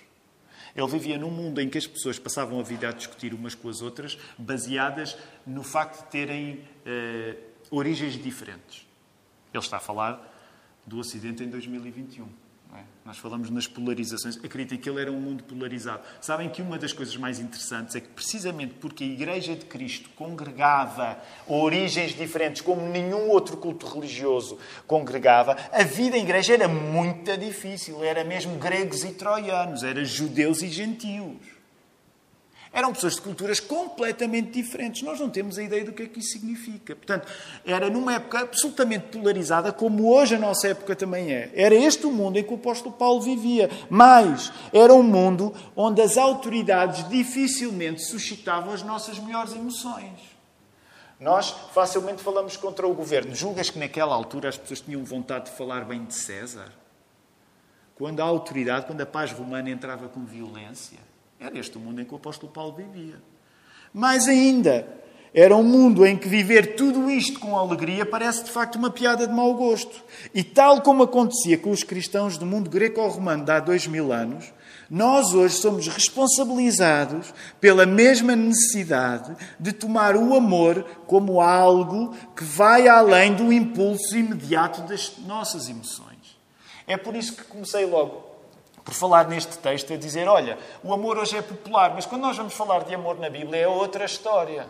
Ele 0.74 0.88
vivia 0.88 1.18
num 1.18 1.30
mundo 1.30 1.60
em 1.60 1.70
que 1.70 1.78
as 1.78 1.86
pessoas 1.86 2.18
passavam 2.18 2.58
a 2.58 2.64
vida 2.64 2.88
a 2.88 2.94
discutir 2.94 3.34
umas 3.34 3.54
com 3.54 3.68
as 3.68 3.82
outras, 3.82 4.18
baseadas 4.38 5.18
no 5.46 5.62
facto 5.62 6.06
de 6.06 6.10
terem 6.10 6.54
uh, 6.56 7.38
origens 7.70 8.14
diferentes. 8.14 8.88
Ele 9.54 9.62
está 9.62 9.76
a 9.76 9.82
falar 9.82 10.26
do 10.88 11.00
Ocidente 11.00 11.44
em 11.44 11.50
2021. 11.50 12.41
É? 12.76 12.84
Nós 13.04 13.18
falamos 13.18 13.50
nas 13.50 13.68
polarizações. 13.68 14.38
Acreditem 14.38 14.78
que 14.78 14.90
ele 14.90 15.02
era 15.02 15.12
um 15.12 15.20
mundo 15.20 15.44
polarizado. 15.44 16.02
Sabem 16.22 16.50
que 16.50 16.62
uma 16.62 16.78
das 16.78 16.94
coisas 16.94 17.16
mais 17.18 17.40
interessantes 17.40 17.96
é 17.96 18.00
que, 18.00 18.08
precisamente 18.08 18.76
porque 18.80 19.04
a 19.04 19.08
Igreja 19.08 19.56
de 19.56 19.66
Cristo 19.66 20.10
congregava 20.16 21.18
origens 21.48 22.12
diferentes, 22.16 22.62
como 22.62 22.88
nenhum 22.88 23.30
outro 23.30 23.58
culto 23.58 23.86
religioso 23.88 24.58
congregava, 24.88 25.58
a 25.72 25.84
vida 25.84 26.18
em 26.18 26.24
igreja 26.24 26.54
era 26.54 26.68
muito 26.68 27.36
difícil. 27.38 28.04
Era 28.04 28.24
mesmo 28.24 28.58
gregos 28.58 29.04
e 29.04 29.12
troianos, 29.14 29.84
era 29.84 30.04
judeus 30.06 30.62
e 30.62 30.70
gentios. 30.70 31.61
Eram 32.74 32.94
pessoas 32.94 33.16
de 33.16 33.22
culturas 33.22 33.60
completamente 33.60 34.52
diferentes. 34.52 35.02
Nós 35.02 35.20
não 35.20 35.30
temos 35.30 35.58
a 35.58 35.64
ideia 35.64 35.84
do 35.84 35.92
que 35.92 36.04
é 36.04 36.08
que 36.08 36.20
isso 36.20 36.32
significa. 36.32 36.96
Portanto, 36.96 37.28
era 37.66 37.90
numa 37.90 38.14
época 38.14 38.40
absolutamente 38.40 39.08
polarizada, 39.08 39.74
como 39.74 40.10
hoje 40.10 40.36
a 40.36 40.40
nossa 40.40 40.70
época 40.70 40.96
também 40.96 41.34
é. 41.34 41.52
Era 41.54 41.76
este 41.76 42.06
o 42.06 42.12
mundo 42.12 42.40
em 42.40 42.44
que 42.44 42.52
o 42.52 42.56
apóstolo 42.56 42.96
Paulo 42.96 43.22
vivia. 43.22 43.70
Mas 43.90 44.54
era 44.72 44.94
um 44.94 45.04
mundo 45.04 45.54
onde 45.76 46.02
as 46.02 46.18
autoridades 46.18 47.08
dificilmente 47.10 48.06
suscitavam 48.06 48.74
as 48.74 48.84
nossas 48.84 49.20
melhores 49.20 49.54
emoções. 49.54 50.32
Nós 51.20 51.52
facilmente 51.74 52.24
falamos 52.24 52.56
contra 52.56 52.88
o 52.88 52.94
governo. 52.94 53.36
Julgas 53.36 53.70
que 53.70 53.78
naquela 53.78 54.16
altura 54.16 54.48
as 54.48 54.58
pessoas 54.58 54.80
tinham 54.80 55.04
vontade 55.04 55.52
de 55.52 55.58
falar 55.58 55.84
bem 55.84 56.06
de 56.06 56.16
César? 56.16 56.72
Quando 57.96 58.22
a 58.22 58.24
autoridade, 58.24 58.86
quando 58.86 59.02
a 59.02 59.06
paz 59.06 59.32
romana 59.32 59.70
entrava 59.70 60.08
com 60.08 60.26
violência? 60.26 60.98
Era 61.42 61.58
este 61.58 61.76
o 61.76 61.80
mundo 61.80 62.00
em 62.00 62.06
que 62.06 62.14
o 62.14 62.18
apóstolo 62.18 62.52
Paulo 62.52 62.76
vivia. 62.76 63.16
Mais 63.92 64.28
ainda, 64.28 64.88
era 65.34 65.56
um 65.56 65.64
mundo 65.64 66.06
em 66.06 66.16
que 66.16 66.28
viver 66.28 66.76
tudo 66.76 67.10
isto 67.10 67.40
com 67.40 67.58
alegria 67.58 68.06
parece 68.06 68.44
de 68.44 68.52
facto 68.52 68.76
uma 68.76 68.92
piada 68.92 69.26
de 69.26 69.34
mau 69.34 69.56
gosto. 69.56 70.04
E 70.36 70.44
tal 70.44 70.82
como 70.82 71.02
acontecia 71.02 71.58
com 71.58 71.72
os 71.72 71.84
cristãos 71.84 72.38
do 72.38 72.46
mundo 72.46 72.70
greco-romano 72.70 73.44
de 73.44 73.52
há 73.52 73.60
dois 73.60 73.88
mil 73.88 74.14
anos, 74.14 74.54
nós 74.88 75.34
hoje 75.34 75.56
somos 75.56 75.88
responsabilizados 75.88 77.34
pela 77.60 77.88
mesma 77.88 78.36
necessidade 78.36 79.36
de 79.60 79.74
tomar 79.74 80.16
o 80.16 80.36
amor 80.36 80.86
como 81.08 81.42
algo 81.42 82.16
que 82.36 82.44
vai 82.44 82.88
além 82.88 83.34
do 83.34 83.52
impulso 83.52 84.16
imediato 84.16 84.82
das 84.82 85.18
nossas 85.26 85.68
emoções. 85.68 86.38
É 86.86 86.98
por 86.98 87.16
isso 87.16 87.34
que 87.34 87.46
comecei 87.46 87.86
logo 87.86 88.31
por 88.84 88.94
falar 88.94 89.28
neste 89.28 89.58
texto, 89.58 89.94
a 89.94 89.98
dizer: 89.98 90.28
olha, 90.28 90.58
o 90.84 90.94
amor 90.94 91.18
hoje 91.18 91.38
é 91.38 91.42
popular, 91.42 91.94
mas 91.94 92.06
quando 92.06 92.22
nós 92.22 92.38
vamos 92.38 92.54
falar 92.54 92.84
de 92.84 92.94
amor 92.94 93.20
na 93.20 93.30
Bíblia 93.30 93.62
é 93.62 93.68
outra 93.68 94.06
história. 94.06 94.68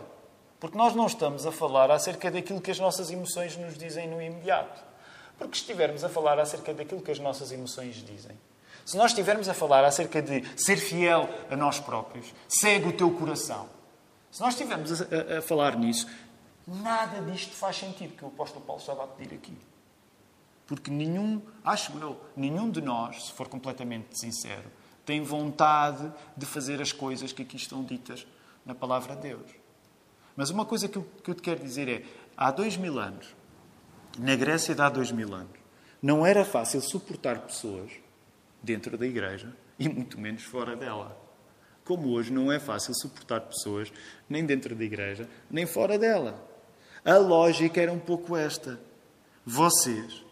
Porque 0.60 0.78
nós 0.78 0.94
não 0.94 1.06
estamos 1.06 1.44
a 1.44 1.50
falar 1.50 1.90
acerca 1.90 2.30
daquilo 2.30 2.60
que 2.60 2.70
as 2.70 2.78
nossas 2.78 3.10
emoções 3.10 3.56
nos 3.56 3.76
dizem 3.76 4.08
no 4.08 4.22
imediato. 4.22 4.80
Porque 5.36 5.56
se 5.56 5.62
estivermos 5.62 6.04
a 6.04 6.08
falar 6.08 6.38
acerca 6.38 6.72
daquilo 6.72 7.02
que 7.02 7.10
as 7.10 7.18
nossas 7.18 7.50
emoções 7.50 7.96
dizem, 7.96 8.38
se 8.84 8.96
nós 8.96 9.10
estivermos 9.10 9.48
a 9.48 9.54
falar 9.54 9.84
acerca 9.84 10.22
de 10.22 10.44
ser 10.56 10.76
fiel 10.76 11.28
a 11.50 11.56
nós 11.56 11.80
próprios, 11.80 12.32
segue 12.48 12.88
o 12.88 12.92
teu 12.92 13.10
coração, 13.10 13.68
se 14.30 14.40
nós 14.40 14.54
estivermos 14.54 15.02
a, 15.02 15.04
a, 15.04 15.38
a 15.38 15.42
falar 15.42 15.76
nisso, 15.76 16.06
nada 16.66 17.20
disto 17.22 17.54
faz 17.54 17.76
sentido 17.76 18.14
que 18.16 18.24
o 18.24 18.28
apóstolo 18.28 18.64
Paulo 18.64 18.80
estava 18.80 19.04
a 19.04 19.06
pedir 19.06 19.34
aqui. 19.34 19.56
Porque 20.74 20.90
nenhum, 20.90 21.42
acho 21.62 21.92
eu, 21.98 22.18
nenhum 22.34 22.70
de 22.70 22.80
nós, 22.80 23.26
se 23.26 23.32
for 23.34 23.46
completamente 23.46 24.18
sincero, 24.18 24.64
tem 25.04 25.20
vontade 25.22 26.10
de 26.34 26.46
fazer 26.46 26.80
as 26.80 26.92
coisas 26.92 27.30
que 27.30 27.42
aqui 27.42 27.56
estão 27.56 27.84
ditas 27.84 28.26
na 28.64 28.74
palavra 28.74 29.14
de 29.14 29.20
Deus. 29.20 29.50
Mas 30.34 30.48
uma 30.48 30.64
coisa 30.64 30.88
que 30.88 30.96
eu, 30.96 31.06
que 31.22 31.30
eu 31.30 31.34
te 31.34 31.42
quero 31.42 31.62
dizer 31.62 31.88
é: 31.90 32.04
há 32.34 32.50
dois 32.50 32.78
mil 32.78 32.98
anos, 32.98 33.36
na 34.18 34.34
Grécia 34.34 34.74
de 34.74 34.80
há 34.80 34.88
dois 34.88 35.12
mil 35.12 35.34
anos, 35.34 35.52
não 36.00 36.24
era 36.24 36.42
fácil 36.42 36.80
suportar 36.80 37.40
pessoas 37.40 37.90
dentro 38.62 38.96
da 38.96 39.06
igreja 39.06 39.54
e 39.78 39.90
muito 39.90 40.18
menos 40.18 40.42
fora 40.42 40.74
dela. 40.74 41.20
Como 41.84 42.08
hoje 42.12 42.32
não 42.32 42.50
é 42.50 42.58
fácil 42.58 42.94
suportar 42.94 43.42
pessoas 43.42 43.92
nem 44.26 44.46
dentro 44.46 44.74
da 44.74 44.84
igreja 44.84 45.28
nem 45.50 45.66
fora 45.66 45.98
dela. 45.98 46.42
A 47.04 47.18
lógica 47.18 47.78
era 47.78 47.92
um 47.92 47.98
pouco 47.98 48.34
esta. 48.34 48.80
Vocês, 49.44 50.24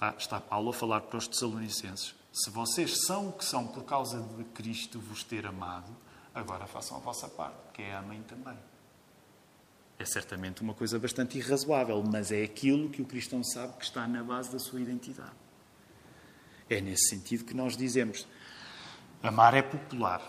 está, 0.00 0.14
está 0.16 0.40
Paulo 0.40 0.70
a 0.70 0.72
falar 0.72 1.02
para 1.02 1.18
os 1.18 1.28
Tessalonicenses, 1.28 2.14
se 2.32 2.48
vocês 2.48 3.04
são 3.04 3.28
o 3.28 3.32
que 3.32 3.44
são 3.44 3.66
por 3.66 3.84
causa 3.84 4.20
de 4.20 4.44
Cristo 4.44 4.98
vos 4.98 5.22
ter 5.22 5.44
amado, 5.44 5.94
agora 6.34 6.66
façam 6.66 6.96
a 6.96 7.00
vossa 7.00 7.28
parte, 7.28 7.58
que 7.74 7.82
é 7.82 7.94
amem 7.94 8.22
também. 8.22 8.56
É 9.98 10.04
certamente 10.06 10.62
uma 10.62 10.72
coisa 10.72 10.98
bastante 10.98 11.36
irrazoável, 11.36 12.02
mas 12.02 12.32
é 12.32 12.42
aquilo 12.42 12.88
que 12.88 13.02
o 13.02 13.04
cristão 13.04 13.44
sabe 13.44 13.76
que 13.76 13.84
está 13.84 14.08
na 14.08 14.24
base 14.24 14.50
da 14.50 14.58
sua 14.58 14.80
identidade. 14.80 15.36
É 16.70 16.80
nesse 16.80 17.10
sentido 17.10 17.44
que 17.44 17.52
nós 17.52 17.76
dizemos: 17.76 18.26
amar 19.22 19.52
é 19.52 19.60
popular, 19.60 20.22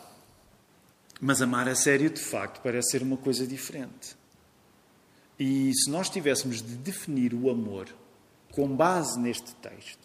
mas 1.21 1.41
amar 1.41 1.69
a 1.69 1.75
sério, 1.75 2.09
de 2.09 2.19
facto, 2.19 2.61
parece 2.61 2.91
ser 2.91 3.03
uma 3.03 3.15
coisa 3.15 3.47
diferente. 3.47 4.17
E 5.39 5.71
se 5.73 5.89
nós 5.89 6.09
tivéssemos 6.09 6.61
de 6.61 6.75
definir 6.75 7.33
o 7.33 7.49
amor 7.49 7.87
com 8.51 8.67
base 8.67 9.19
neste 9.19 9.53
texto, 9.55 9.99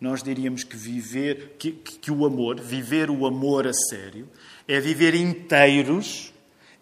nós 0.00 0.22
diríamos 0.22 0.64
que 0.64 0.76
viver, 0.76 1.56
que, 1.58 1.72
que 1.72 2.10
o 2.10 2.26
amor, 2.26 2.60
viver 2.60 3.10
o 3.10 3.26
amor 3.26 3.66
a 3.66 3.72
sério, 3.72 4.28
é 4.68 4.78
viver 4.80 5.14
inteiros 5.14 6.32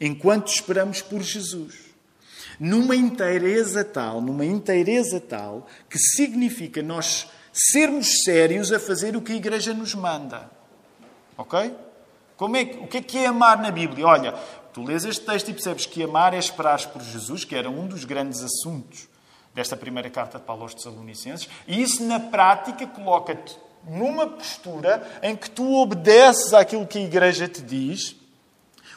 enquanto 0.01 0.49
esperamos 0.49 1.01
por 1.01 1.23
Jesus. 1.23 1.75
Numa 2.59 2.97
inteireza 2.97 3.85
tal, 3.85 4.21
numa 4.21 4.45
inteireza 4.45 5.21
tal, 5.21 5.67
que 5.89 5.99
significa 5.99 6.83
nós 6.83 7.29
sermos 7.53 8.23
sérios 8.25 8.73
a 8.73 8.81
fazer 8.81 9.17
o 9.17 9.23
que 9.23 9.33
a 9.33 9.37
Igreja 9.37 9.73
nos 9.73 9.95
manda. 9.95 10.51
Ok? 11.37 11.75
Como 12.37 12.57
é, 12.57 12.63
o 12.63 12.87
que 12.87 12.99
é 12.99 13.03
que 13.03 13.19
é 13.19 13.27
amar 13.27 13.61
na 13.61 13.71
Bíblia? 13.71 14.07
Olha, 14.07 14.35
Tu 14.73 14.83
lês 14.83 15.05
este 15.05 15.25
texto 15.27 15.51
e 15.51 15.53
percebes 15.53 15.85
que 15.85 16.03
amar 16.03 16.33
é 16.33 16.39
esperar 16.39 16.85
por 16.89 17.03
Jesus, 17.03 17.45
que 17.45 17.55
era 17.55 17.69
um 17.69 17.87
dos 17.87 18.05
grandes 18.05 18.43
assuntos 18.43 19.12
desta 19.55 19.77
primeira 19.77 20.09
carta 20.11 20.39
de 20.39 20.45
Paulo 20.45 20.63
aos 20.63 20.75
Tessalonicenses, 20.75 21.49
e 21.67 21.83
isso 21.83 22.03
na 22.05 22.19
prática 22.19 22.87
coloca-te 22.87 23.57
numa 23.89 24.27
postura 24.27 25.07
em 25.23 25.35
que 25.35 25.51
tu 25.51 25.75
obedeces 25.75 26.55
àquilo 26.55 26.87
que 26.87 26.99
a 26.99 27.03
Igreja 27.03 27.49
te 27.49 27.61
diz, 27.61 28.17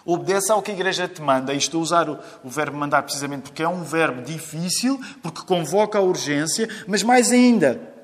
obedeces 0.05 0.49
ao 0.49 0.61
que 0.61 0.71
a 0.71 0.73
Igreja 0.73 1.07
te 1.07 1.21
manda. 1.21 1.53
E 1.53 1.57
estou 1.57 1.79
a 1.79 1.83
usar 1.83 2.09
o, 2.09 2.19
o 2.43 2.49
verbo 2.49 2.77
mandar 2.77 3.01
precisamente 3.03 3.43
porque 3.43 3.63
é 3.63 3.67
um 3.67 3.83
verbo 3.83 4.21
difícil, 4.21 4.99
porque 5.21 5.41
convoca 5.41 5.97
a 5.97 6.01
urgência, 6.01 6.69
mas 6.87 7.01
mais 7.01 7.31
ainda, 7.31 7.94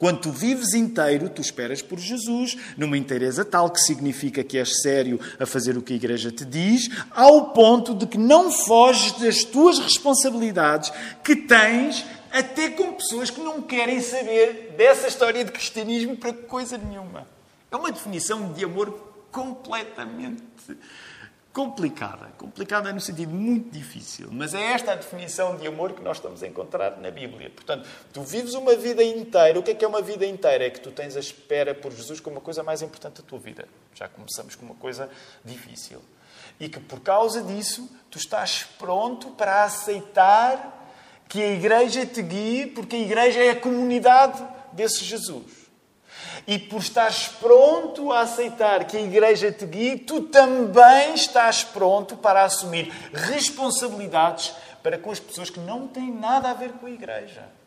quando 0.00 0.22
tu 0.22 0.32
vives 0.32 0.72
inteiro, 0.72 1.28
tu 1.28 1.42
esperas 1.42 1.82
por 1.82 1.98
Jesus, 1.98 2.56
numa 2.74 2.96
inteireza 2.96 3.44
tal 3.44 3.68
que 3.68 3.78
significa 3.78 4.42
que 4.42 4.56
és 4.56 4.80
sério 4.80 5.20
a 5.38 5.44
fazer 5.44 5.76
o 5.76 5.82
que 5.82 5.92
a 5.92 5.96
Igreja 5.96 6.32
te 6.32 6.42
diz, 6.42 6.88
ao 7.10 7.50
ponto 7.50 7.94
de 7.94 8.06
que 8.06 8.16
não 8.16 8.50
foges 8.50 9.12
das 9.20 9.44
tuas 9.44 9.78
responsabilidades 9.78 10.90
que 11.22 11.36
tens 11.36 12.06
até 12.32 12.70
com 12.70 12.94
pessoas 12.94 13.28
que 13.28 13.42
não 13.42 13.60
querem 13.60 14.00
saber 14.00 14.74
dessa 14.74 15.06
história 15.06 15.44
de 15.44 15.52
cristianismo 15.52 16.16
para 16.16 16.32
coisa 16.32 16.78
nenhuma. 16.78 17.28
É 17.70 17.76
uma 17.76 17.92
definição 17.92 18.54
de 18.54 18.64
amor 18.64 18.90
completamente 19.30 20.42
complicada. 21.52 22.26
Complicada 22.38 22.92
no 22.92 23.00
sentido 23.00 23.32
muito 23.32 23.70
difícil. 23.70 24.28
Mas 24.30 24.54
é 24.54 24.72
esta 24.72 24.92
a 24.92 24.94
definição 24.94 25.56
de 25.56 25.66
amor 25.66 25.92
que 25.92 26.02
nós 26.02 26.16
estamos 26.18 26.42
a 26.42 26.46
encontrar 26.46 26.98
na 26.98 27.10
Bíblia. 27.10 27.50
Portanto, 27.50 27.88
tu 28.12 28.22
vives 28.22 28.54
uma 28.54 28.74
vida 28.76 29.02
inteira. 29.02 29.58
O 29.58 29.62
que 29.62 29.72
é 29.72 29.74
que 29.74 29.84
é 29.84 29.88
uma 29.88 30.02
vida 30.02 30.24
inteira? 30.24 30.66
É 30.66 30.70
que 30.70 30.80
tu 30.80 30.90
tens 30.90 31.16
a 31.16 31.20
espera 31.20 31.74
por 31.74 31.92
Jesus 31.92 32.20
como 32.20 32.38
a 32.38 32.40
coisa 32.40 32.62
mais 32.62 32.82
importante 32.82 33.20
da 33.20 33.28
tua 33.28 33.38
vida. 33.38 33.68
Já 33.94 34.08
começamos 34.08 34.54
com 34.54 34.64
uma 34.64 34.74
coisa 34.74 35.08
difícil. 35.44 36.00
E 36.58 36.68
que 36.68 36.80
por 36.80 37.00
causa 37.00 37.42
disso, 37.42 37.88
tu 38.10 38.18
estás 38.18 38.64
pronto 38.78 39.30
para 39.30 39.64
aceitar 39.64 40.78
que 41.28 41.42
a 41.42 41.52
igreja 41.52 42.04
te 42.04 42.22
guie, 42.22 42.66
porque 42.66 42.96
a 42.96 42.98
igreja 42.98 43.40
é 43.40 43.50
a 43.50 43.56
comunidade 43.56 44.42
desse 44.72 45.04
Jesus 45.04 45.59
e 46.46 46.58
por 46.58 46.80
estares 46.80 47.28
pronto 47.28 48.12
a 48.12 48.20
aceitar 48.20 48.84
que 48.84 48.96
a 48.96 49.00
Igreja 49.00 49.52
te 49.52 49.66
guie, 49.66 49.98
tu 49.98 50.22
também 50.22 51.14
estás 51.14 51.62
pronto 51.64 52.16
para 52.16 52.42
assumir 52.44 52.92
responsabilidades 53.12 54.54
para 54.82 54.98
com 54.98 55.10
as 55.10 55.20
pessoas 55.20 55.50
que 55.50 55.60
não 55.60 55.86
têm 55.86 56.12
nada 56.12 56.50
a 56.50 56.54
ver 56.54 56.72
com 56.72 56.86
a 56.86 56.90
Igreja. 56.90 57.59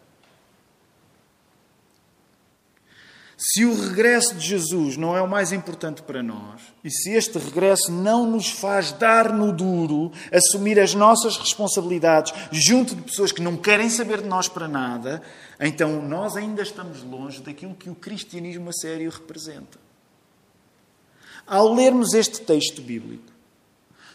Se 3.46 3.66
o 3.66 3.76
regresso 3.76 4.36
de 4.36 4.48
Jesus 4.48 4.96
não 4.96 5.18
é 5.18 5.22
o 5.22 5.28
mais 5.28 5.52
importante 5.52 6.02
para 6.02 6.24
nós, 6.24 6.62
e 6.82 6.90
se 6.90 7.10
este 7.12 7.38
regresso 7.38 7.92
não 7.92 8.26
nos 8.26 8.50
faz 8.50 8.94
dar 8.94 9.34
no 9.34 9.52
duro, 9.52 10.14
assumir 10.32 10.80
as 10.80 10.94
nossas 10.94 11.36
responsabilidades 11.36 12.34
junto 12.54 12.96
de 12.96 13.02
pessoas 13.02 13.34
que 13.34 13.42
não 13.42 13.58
querem 13.58 13.90
saber 13.90 14.22
de 14.22 14.30
nós 14.30 14.48
para 14.48 14.66
nada, 14.66 15.22
então 15.60 16.02
nós 16.02 16.38
ainda 16.38 16.62
estamos 16.62 17.04
longe 17.04 17.42
daquilo 17.42 17.76
que 17.76 17.90
o 17.90 17.96
cristianismo 17.96 18.70
a 18.70 18.74
sério 18.74 19.12
representa. 19.12 19.78
Ao 21.46 21.74
lermos 21.74 22.14
este 22.14 22.40
texto 22.40 22.82
bíblico, 22.82 23.30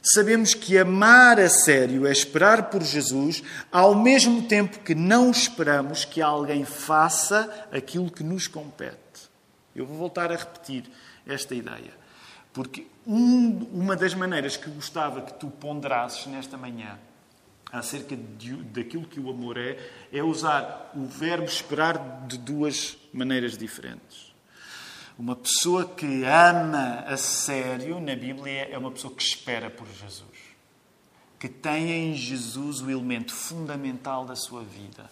sabemos 0.02 0.54
que 0.54 0.78
amar 0.78 1.38
a 1.38 1.50
sério 1.50 2.06
é 2.06 2.12
esperar 2.12 2.70
por 2.70 2.82
Jesus, 2.82 3.42
ao 3.70 3.94
mesmo 3.94 4.44
tempo 4.44 4.78
que 4.78 4.94
não 4.94 5.30
esperamos 5.30 6.06
que 6.06 6.22
alguém 6.22 6.64
faça 6.64 7.66
aquilo 7.70 8.10
que 8.10 8.24
nos 8.24 8.46
compete. 8.46 9.07
Eu 9.78 9.86
vou 9.86 9.96
voltar 9.96 10.32
a 10.32 10.36
repetir 10.36 10.84
esta 11.26 11.54
ideia. 11.54 11.92
Porque 12.52 12.86
um, 13.06 13.68
uma 13.72 13.96
das 13.96 14.14
maneiras 14.14 14.56
que 14.56 14.70
gostava 14.70 15.22
que 15.22 15.34
tu 15.34 15.48
ponderasses 15.48 16.26
nesta 16.26 16.56
manhã 16.56 16.98
acerca 17.70 18.16
de, 18.16 18.56
daquilo 18.56 19.06
que 19.06 19.20
o 19.20 19.30
amor 19.30 19.58
é, 19.58 19.78
é 20.12 20.22
usar 20.22 20.90
o 20.94 21.06
verbo 21.06 21.44
esperar 21.44 22.26
de 22.26 22.38
duas 22.38 22.96
maneiras 23.12 23.56
diferentes. 23.56 24.34
Uma 25.18 25.34
pessoa 25.34 25.84
que 25.84 26.24
ama 26.24 27.00
a 27.06 27.16
sério 27.16 28.00
na 28.00 28.14
Bíblia 28.14 28.68
é 28.70 28.78
uma 28.78 28.90
pessoa 28.90 29.12
que 29.12 29.22
espera 29.22 29.68
por 29.68 29.86
Jesus. 29.86 30.38
Que 31.38 31.48
tem 31.48 31.90
em 31.90 32.14
Jesus 32.14 32.80
o 32.80 32.90
elemento 32.90 33.34
fundamental 33.34 34.24
da 34.24 34.36
sua 34.36 34.62
vida. 34.62 35.10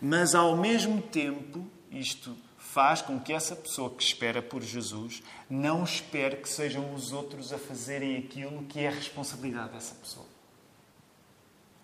Mas 0.00 0.34
ao 0.34 0.56
mesmo 0.56 1.00
tempo, 1.00 1.66
isto 1.90 2.36
faz 2.72 3.02
com 3.02 3.18
que 3.18 3.32
essa 3.32 3.56
pessoa 3.56 3.90
que 3.90 4.02
espera 4.02 4.40
por 4.40 4.62
Jesus 4.62 5.22
não 5.48 5.82
espere 5.82 6.36
que 6.36 6.48
sejam 6.48 6.94
os 6.94 7.12
outros 7.12 7.52
a 7.52 7.58
fazerem 7.58 8.16
aquilo 8.16 8.62
que 8.64 8.80
é 8.80 8.88
a 8.88 8.92
responsabilidade 8.92 9.72
dessa 9.72 9.94
pessoa. 9.94 10.26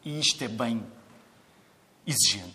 E 0.05 0.20
isto 0.20 0.42
é 0.44 0.49
bem 0.49 0.87
exigente. 2.07 2.55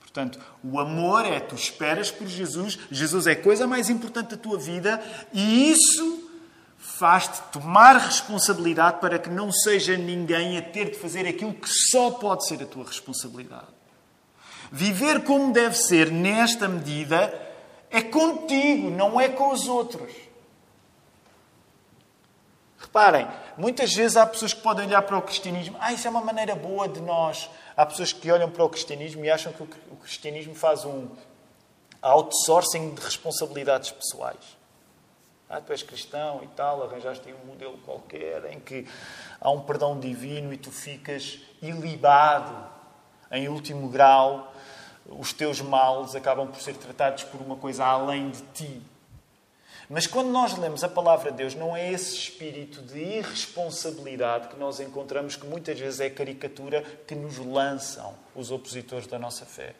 Portanto, 0.00 0.40
o 0.62 0.80
amor 0.80 1.24
é 1.24 1.38
tu 1.38 1.54
esperas 1.54 2.10
por 2.10 2.26
Jesus, 2.26 2.78
Jesus 2.90 3.26
é 3.28 3.32
a 3.32 3.40
coisa 3.40 3.66
mais 3.66 3.88
importante 3.88 4.30
da 4.30 4.36
tua 4.36 4.58
vida 4.58 5.00
e 5.32 5.70
isso 5.70 6.30
faz-te 6.76 7.40
tomar 7.52 7.96
responsabilidade 7.96 9.00
para 9.00 9.20
que 9.20 9.30
não 9.30 9.52
seja 9.52 9.96
ninguém 9.96 10.58
a 10.58 10.62
ter 10.62 10.90
de 10.90 10.98
fazer 10.98 11.28
aquilo 11.28 11.54
que 11.54 11.68
só 11.68 12.10
pode 12.10 12.46
ser 12.46 12.60
a 12.60 12.66
tua 12.66 12.84
responsabilidade. 12.84 13.68
Viver 14.72 15.22
como 15.22 15.52
deve 15.52 15.76
ser 15.76 16.10
nesta 16.10 16.66
medida 16.66 17.51
é 17.92 18.02
contigo, 18.02 18.90
não 18.90 19.20
é 19.20 19.28
com 19.28 19.52
os 19.52 19.68
outros. 19.68 20.10
Reparem, 22.78 23.28
muitas 23.56 23.94
vezes 23.94 24.16
há 24.16 24.26
pessoas 24.26 24.52
que 24.52 24.60
podem 24.60 24.86
olhar 24.86 25.02
para 25.02 25.16
o 25.16 25.22
cristianismo, 25.22 25.76
ah, 25.78 25.92
isso 25.92 26.06
é 26.06 26.10
uma 26.10 26.22
maneira 26.22 26.56
boa 26.56 26.88
de 26.88 27.00
nós. 27.00 27.48
Há 27.76 27.86
pessoas 27.86 28.12
que 28.12 28.30
olham 28.30 28.50
para 28.50 28.64
o 28.64 28.68
cristianismo 28.68 29.24
e 29.24 29.30
acham 29.30 29.52
que 29.52 29.62
o 29.62 29.96
cristianismo 29.96 30.54
faz 30.54 30.84
um 30.84 31.08
outsourcing 32.00 32.94
de 32.94 33.00
responsabilidades 33.00 33.90
pessoais. 33.90 34.56
Ah, 35.48 35.60
tu 35.60 35.72
és 35.72 35.82
cristão 35.82 36.40
e 36.42 36.48
tal, 36.48 36.82
arranjaste 36.82 37.28
aí 37.28 37.34
um 37.34 37.46
modelo 37.46 37.78
qualquer 37.78 38.46
em 38.52 38.58
que 38.58 38.86
há 39.40 39.50
um 39.50 39.60
perdão 39.60 40.00
divino 40.00 40.52
e 40.52 40.56
tu 40.56 40.70
ficas 40.70 41.38
ilibado 41.60 42.54
em 43.30 43.48
último 43.48 43.88
grau 43.88 44.51
os 45.08 45.32
teus 45.32 45.60
males 45.60 46.14
acabam 46.14 46.48
por 46.48 46.60
ser 46.60 46.74
tratados 46.74 47.24
por 47.24 47.40
uma 47.40 47.56
coisa 47.56 47.84
além 47.84 48.30
de 48.30 48.42
ti. 48.54 48.82
Mas 49.88 50.06
quando 50.06 50.30
nós 50.30 50.56
lemos 50.56 50.82
a 50.82 50.88
palavra 50.88 51.30
de 51.30 51.36
Deus, 51.38 51.54
não 51.54 51.76
é 51.76 51.92
esse 51.92 52.14
espírito 52.16 52.80
de 52.80 52.98
irresponsabilidade 52.98 54.48
que 54.48 54.58
nós 54.58 54.80
encontramos, 54.80 55.36
que 55.36 55.46
muitas 55.46 55.78
vezes 55.78 56.00
é 56.00 56.08
caricatura 56.08 56.82
que 57.06 57.14
nos 57.14 57.36
lançam 57.38 58.14
os 58.34 58.50
opositores 58.50 59.06
da 59.06 59.18
nossa 59.18 59.44
fé. 59.44 59.74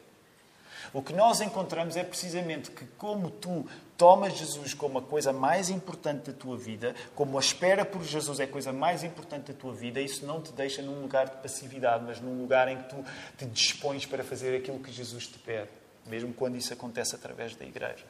O 0.91 1.01
que 1.01 1.13
nós 1.13 1.39
encontramos 1.39 1.95
é 1.95 2.03
precisamente 2.03 2.71
que, 2.71 2.85
como 2.97 3.29
tu 3.29 3.65
tomas 3.97 4.37
Jesus 4.37 4.73
como 4.73 4.97
a 4.97 5.01
coisa 5.01 5.31
mais 5.31 5.69
importante 5.69 6.31
da 6.31 6.33
tua 6.37 6.57
vida, 6.57 6.95
como 7.15 7.37
a 7.37 7.41
espera 7.41 7.85
por 7.85 8.03
Jesus 8.03 8.39
é 8.39 8.43
a 8.43 8.47
coisa 8.47 8.73
mais 8.73 9.03
importante 9.03 9.51
da 9.51 9.57
tua 9.57 9.73
vida, 9.73 10.01
isso 10.01 10.25
não 10.25 10.41
te 10.41 10.51
deixa 10.51 10.81
num 10.81 11.01
lugar 11.01 11.29
de 11.29 11.37
passividade, 11.37 12.03
mas 12.05 12.19
num 12.19 12.41
lugar 12.41 12.67
em 12.67 12.77
que 12.81 12.89
tu 12.89 13.05
te 13.37 13.45
dispões 13.45 14.05
para 14.05 14.23
fazer 14.23 14.57
aquilo 14.57 14.79
que 14.79 14.91
Jesus 14.91 15.27
te 15.27 15.39
pede, 15.39 15.69
mesmo 16.05 16.33
quando 16.33 16.57
isso 16.57 16.73
acontece 16.73 17.15
através 17.15 17.55
da 17.55 17.65
igreja. 17.65 18.05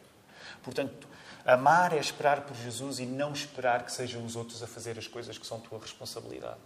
Portanto, 0.63 1.07
amar 1.45 1.93
é 1.93 1.99
esperar 1.99 2.41
por 2.41 2.55
Jesus 2.55 2.99
e 2.99 3.05
não 3.05 3.33
esperar 3.33 3.85
que 3.85 3.91
sejam 3.91 4.25
os 4.25 4.35
outros 4.35 4.63
a 4.63 4.67
fazer 4.67 4.97
as 4.97 5.07
coisas 5.07 5.37
que 5.37 5.45
são 5.45 5.59
tua 5.59 5.79
responsabilidade. 5.79 6.59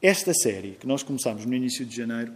Esta 0.00 0.32
série, 0.34 0.72
que 0.72 0.86
nós 0.86 1.02
começámos 1.02 1.46
no 1.46 1.54
início 1.54 1.86
de 1.86 1.94
janeiro, 1.94 2.34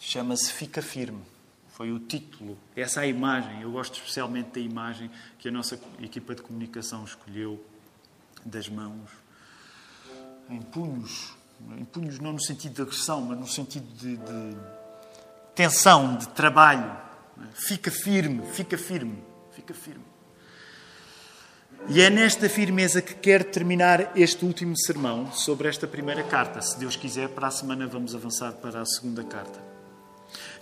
chama-se 0.00 0.52
Fica 0.52 0.82
Firme. 0.82 1.22
Foi 1.68 1.90
o 1.90 1.98
título, 1.98 2.56
essa 2.76 3.00
é 3.00 3.04
a 3.04 3.06
imagem. 3.06 3.62
Eu 3.62 3.72
gosto 3.72 3.94
especialmente 3.94 4.50
da 4.50 4.60
imagem 4.60 5.10
que 5.38 5.48
a 5.48 5.50
nossa 5.50 5.78
equipa 6.00 6.34
de 6.34 6.42
comunicação 6.42 7.04
escolheu 7.04 7.64
das 8.44 8.68
mãos 8.68 9.10
em 10.48 10.60
punhos. 10.60 11.34
Em 11.76 11.84
punhos 11.84 12.18
não 12.18 12.32
no 12.32 12.40
sentido 12.40 12.74
de 12.74 12.82
agressão, 12.82 13.20
mas 13.22 13.38
no 13.38 13.46
sentido 13.46 13.86
de, 13.96 14.16
de 14.16 14.56
tensão, 15.54 16.16
de 16.16 16.28
trabalho. 16.28 16.96
Fica 17.54 17.90
firme, 17.90 18.46
fica 18.52 18.78
firme, 18.78 19.22
fica 19.52 19.74
firme. 19.74 20.04
E 21.88 22.00
é 22.00 22.08
nesta 22.08 22.48
firmeza 22.48 23.02
que 23.02 23.14
quero 23.14 23.44
terminar 23.44 24.12
este 24.16 24.44
último 24.44 24.76
sermão 24.78 25.30
sobre 25.32 25.68
esta 25.68 25.86
primeira 25.86 26.22
carta. 26.22 26.62
Se 26.62 26.78
Deus 26.78 26.96
quiser, 26.96 27.28
para 27.28 27.48
a 27.48 27.50
semana 27.50 27.86
vamos 27.86 28.14
avançar 28.14 28.52
para 28.52 28.80
a 28.80 28.86
segunda 28.86 29.22
carta. 29.24 29.60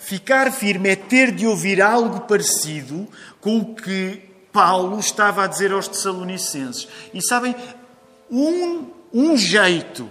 Ficar 0.02 0.50
firme 0.50 0.88
é 0.88 0.96
ter 0.96 1.30
de 1.30 1.46
ouvir 1.46 1.80
algo 1.80 2.22
parecido 2.22 3.06
com 3.40 3.58
o 3.58 3.72
que 3.72 4.20
Paulo 4.52 4.98
estava 4.98 5.44
a 5.44 5.46
dizer 5.46 5.70
aos 5.70 5.86
Tessalonicenses. 5.86 6.88
E 7.14 7.24
sabem, 7.24 7.54
um, 8.28 8.86
um 9.14 9.36
jeito 9.36 10.10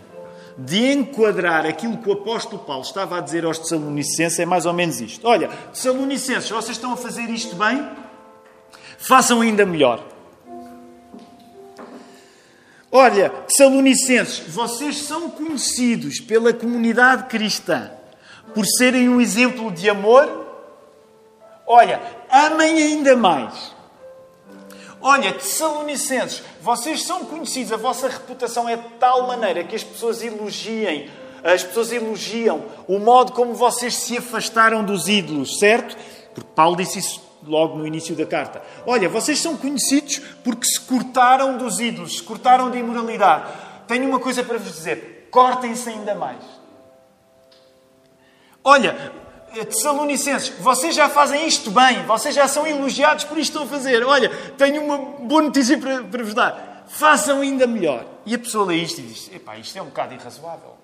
de 0.58 0.93
enquadrar 0.93 1.65
aquilo 1.65 1.97
que 1.97 2.08
o 2.08 2.13
apóstolo 2.13 2.63
Paulo 2.63 2.84
estava 2.84 3.17
a 3.17 3.19
dizer 3.21 3.43
aos 3.43 3.60
Tessalonicenses 3.60 4.39
é 4.39 4.45
mais 4.45 4.65
ou 4.65 4.71
menos 4.71 5.01
isto. 5.01 5.27
Olha, 5.27 5.49
Tessalonicenses, 5.73 6.49
vocês 6.49 6.77
estão 6.77 6.93
a 6.93 6.97
fazer 6.97 7.30
isto 7.30 7.58
bem? 7.58 7.86
Façam 8.97 9.41
ainda 9.41 9.65
melhor. 9.65 10.01
Olha, 12.89 13.30
Tessalonicenses, 13.30 14.39
vocês 14.47 14.99
são 15.01 15.30
conhecidos 15.30 16.21
pela 16.21 16.54
comunidade 16.54 17.25
cristã 17.25 17.91
por 18.54 18.65
serem 18.65 19.10
um 19.10 19.21
exemplo 19.21 19.71
de 19.71 19.89
amor. 19.89 20.30
Olha, 21.65 22.01
amem 22.30 22.77
ainda 22.77 23.15
mais. 23.15 23.73
Olha, 25.01 25.34
Tessalonicenses, 25.34 26.43
vocês 26.62 27.04
são 27.04 27.25
conhecidos, 27.25 27.71
a 27.71 27.77
vossa 27.77 28.08
reputação 28.08 28.69
é 28.69 28.75
de 28.75 28.88
tal 28.99 29.25
maneira 29.25 29.63
que 29.63 29.75
as 29.75 29.84
pessoas 29.84 30.21
elogiem, 30.21 31.10
as 31.43 31.63
pessoas 31.63 31.91
elogiam 31.91 32.63
o 32.88 32.99
modo 32.99 33.32
como 33.32 33.56
vocês 33.56 33.95
se 33.95 34.17
afastaram 34.17 34.84
dos 34.84 35.08
ídolos, 35.08 35.58
certo? 35.58 35.97
Porque 36.36 36.49
Paulo 36.54 36.75
disse 36.75 36.99
isso 36.99 37.32
logo 37.47 37.77
no 37.77 37.88
início 37.88 38.15
da 38.15 38.27
carta. 38.27 38.62
Olha, 38.86 39.10
vocês 39.10 39.39
são 39.39 39.58
conhecidos 39.58 40.19
porque 40.43 40.67
se 40.67 40.80
cortaram 40.82 41.58
dos 41.58 41.80
ídolos, 41.80 42.17
se 42.17 42.23
cortaram 42.23 42.69
da 42.69 42.77
imoralidade. 42.77 43.51
Tenho 43.88 44.08
uma 44.08 44.19
coisa 44.19 44.43
para 44.43 44.60
vos 44.60 44.71
dizer: 44.71 45.27
cortem-se 45.32 45.89
ainda 45.89 46.13
mais. 46.13 46.61
Olha, 48.63 49.12
Tessalonicenses, 49.65 50.50
vocês 50.60 50.95
já 50.95 51.10
fazem 51.10 51.47
isto 51.47 51.71
bem, 51.71 52.06
vocês 52.06 52.34
já 52.34 52.47
são 52.47 52.65
elogiados 52.65 53.26
por 53.26 53.38
isto 53.38 53.52
estão 53.52 53.63
a 53.63 53.67
fazer. 53.67 54.04
Olha, 54.06 54.30
tenho 54.58 54.84
uma 54.84 54.97
boa 54.97 55.41
notícia 55.41 55.78
para, 55.78 56.04
para 56.04 56.24
vos 56.24 56.34
dar. 56.34 56.86
Façam 56.88 57.41
ainda 57.41 57.67
melhor. 57.67 58.06
E 58.26 58.36
a 58.36 58.39
pessoa 58.39 58.65
lê 58.65 58.78
isto 58.78 59.00
e 59.00 59.04
diz: 59.04 59.30
epá, 59.34 59.58
isto 59.58 59.78
é 59.78 59.82
um 59.82 59.86
bocado 59.86 60.13
irrazoável. 60.13 60.78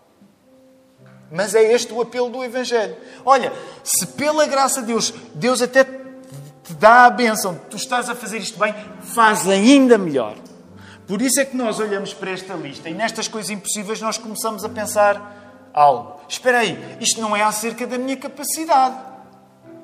Mas 1.31 1.55
é 1.55 1.71
este 1.73 1.93
o 1.93 2.01
apelo 2.01 2.29
do 2.29 2.43
Evangelho. 2.43 2.95
Olha, 3.25 3.51
se 3.83 4.07
pela 4.07 4.45
graça 4.47 4.81
de 4.81 4.87
Deus, 4.87 5.13
Deus 5.33 5.61
até 5.61 5.83
te 5.83 6.73
dá 6.73 7.05
a 7.05 7.09
bênção, 7.09 7.59
tu 7.69 7.77
estás 7.77 8.09
a 8.09 8.15
fazer 8.15 8.39
isto 8.39 8.57
bem, 8.59 8.73
faz 9.01 9.47
ainda 9.47 9.97
melhor. 9.97 10.35
Por 11.05 11.21
isso 11.21 11.39
é 11.39 11.45
que 11.45 11.55
nós 11.55 11.79
olhamos 11.79 12.13
para 12.13 12.31
esta 12.31 12.53
lista 12.53 12.89
e 12.89 12.93
nestas 12.93 13.27
coisas 13.29 13.49
impossíveis 13.49 14.01
nós 14.01 14.17
começamos 14.17 14.65
a 14.65 14.69
pensar 14.69 15.46
algo. 15.77 16.19
Espera 16.27 16.59
aí, 16.59 16.97
isto 16.99 17.21
não 17.21 17.35
é 17.35 17.43
acerca 17.43 17.85
da 17.85 17.97
minha 17.97 18.17
capacidade. 18.17 18.97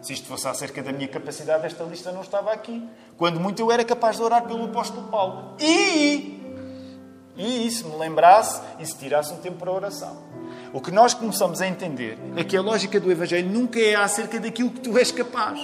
Se 0.01 0.13
isto 0.13 0.27
fosse 0.27 0.47
acerca 0.47 0.82
da 0.84 0.91
minha 0.91 1.08
capacidade, 1.08 1.65
esta 1.65 1.84
lista 1.84 2.12
não 2.12 2.21
estava 2.21 2.51
aqui. 2.51 2.84
Quando 3.17 3.39
muito 3.39 3.62
eu 3.62 3.71
era 3.71 3.86
capaz 3.86 4.17
de 4.17 4.23
orar 4.23 4.43
pelo 4.43 4.65
apóstolo 4.65 5.08
Paulo. 5.08 5.56
E, 5.60 6.41
e 7.38 7.71
se 7.71 7.86
me 7.86 7.95
lembrasse 7.95 8.62
e 8.79 8.86
se 8.86 8.97
tirasse 8.97 9.32
um 9.32 9.38
tempo 9.38 9.58
para 9.58 9.71
oração. 9.71 10.17
O 10.73 10.82
que 10.82 10.91
nós 10.91 11.13
começamos 11.13 11.62
a 11.62 11.67
entender 11.67 12.17
é 12.36 12.43
que 12.43 12.58
a 12.58 12.62
lógica 12.62 12.99
do 12.99 13.12
Evangelho 13.12 13.49
nunca 13.49 13.79
é 13.79 13.95
acerca 13.95 14.39
daquilo 14.39 14.71
que 14.71 14.82
tu 14.82 14.97
és 14.97 15.12
capaz. 15.12 15.60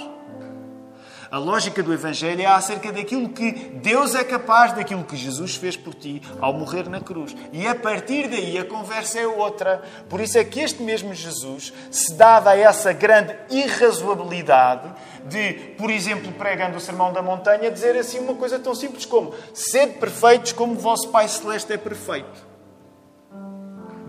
A 1.30 1.38
lógica 1.38 1.80
do 1.80 1.92
Evangelho 1.92 2.42
é 2.42 2.46
acerca 2.46 2.90
daquilo 2.90 3.28
que 3.28 3.52
Deus 3.52 4.16
é 4.16 4.24
capaz, 4.24 4.72
daquilo 4.72 5.04
que 5.04 5.16
Jesus 5.16 5.54
fez 5.54 5.76
por 5.76 5.94
ti 5.94 6.20
ao 6.40 6.52
morrer 6.52 6.88
na 6.88 7.00
cruz. 7.00 7.36
E 7.52 7.68
a 7.68 7.74
partir 7.74 8.28
daí 8.28 8.58
a 8.58 8.64
conversa 8.64 9.20
é 9.20 9.26
outra. 9.28 9.80
Por 10.08 10.20
isso 10.20 10.36
é 10.36 10.42
que 10.42 10.58
este 10.58 10.82
mesmo 10.82 11.14
Jesus 11.14 11.72
se 11.88 12.14
dava 12.14 12.50
a 12.50 12.58
essa 12.58 12.92
grande 12.92 13.32
irrazoabilidade 13.48 14.92
de, 15.26 15.52
por 15.78 15.88
exemplo, 15.88 16.32
pregando 16.32 16.76
o 16.76 16.80
Sermão 16.80 17.12
da 17.12 17.22
Montanha, 17.22 17.70
dizer 17.70 17.96
assim 17.96 18.18
uma 18.18 18.34
coisa 18.34 18.58
tão 18.58 18.74
simples 18.74 19.06
como: 19.06 19.32
sede 19.54 19.98
perfeitos 19.98 20.50
como 20.50 20.72
o 20.72 20.78
vosso 20.78 21.10
Pai 21.10 21.28
Celeste 21.28 21.72
é 21.72 21.76
perfeito 21.76 22.49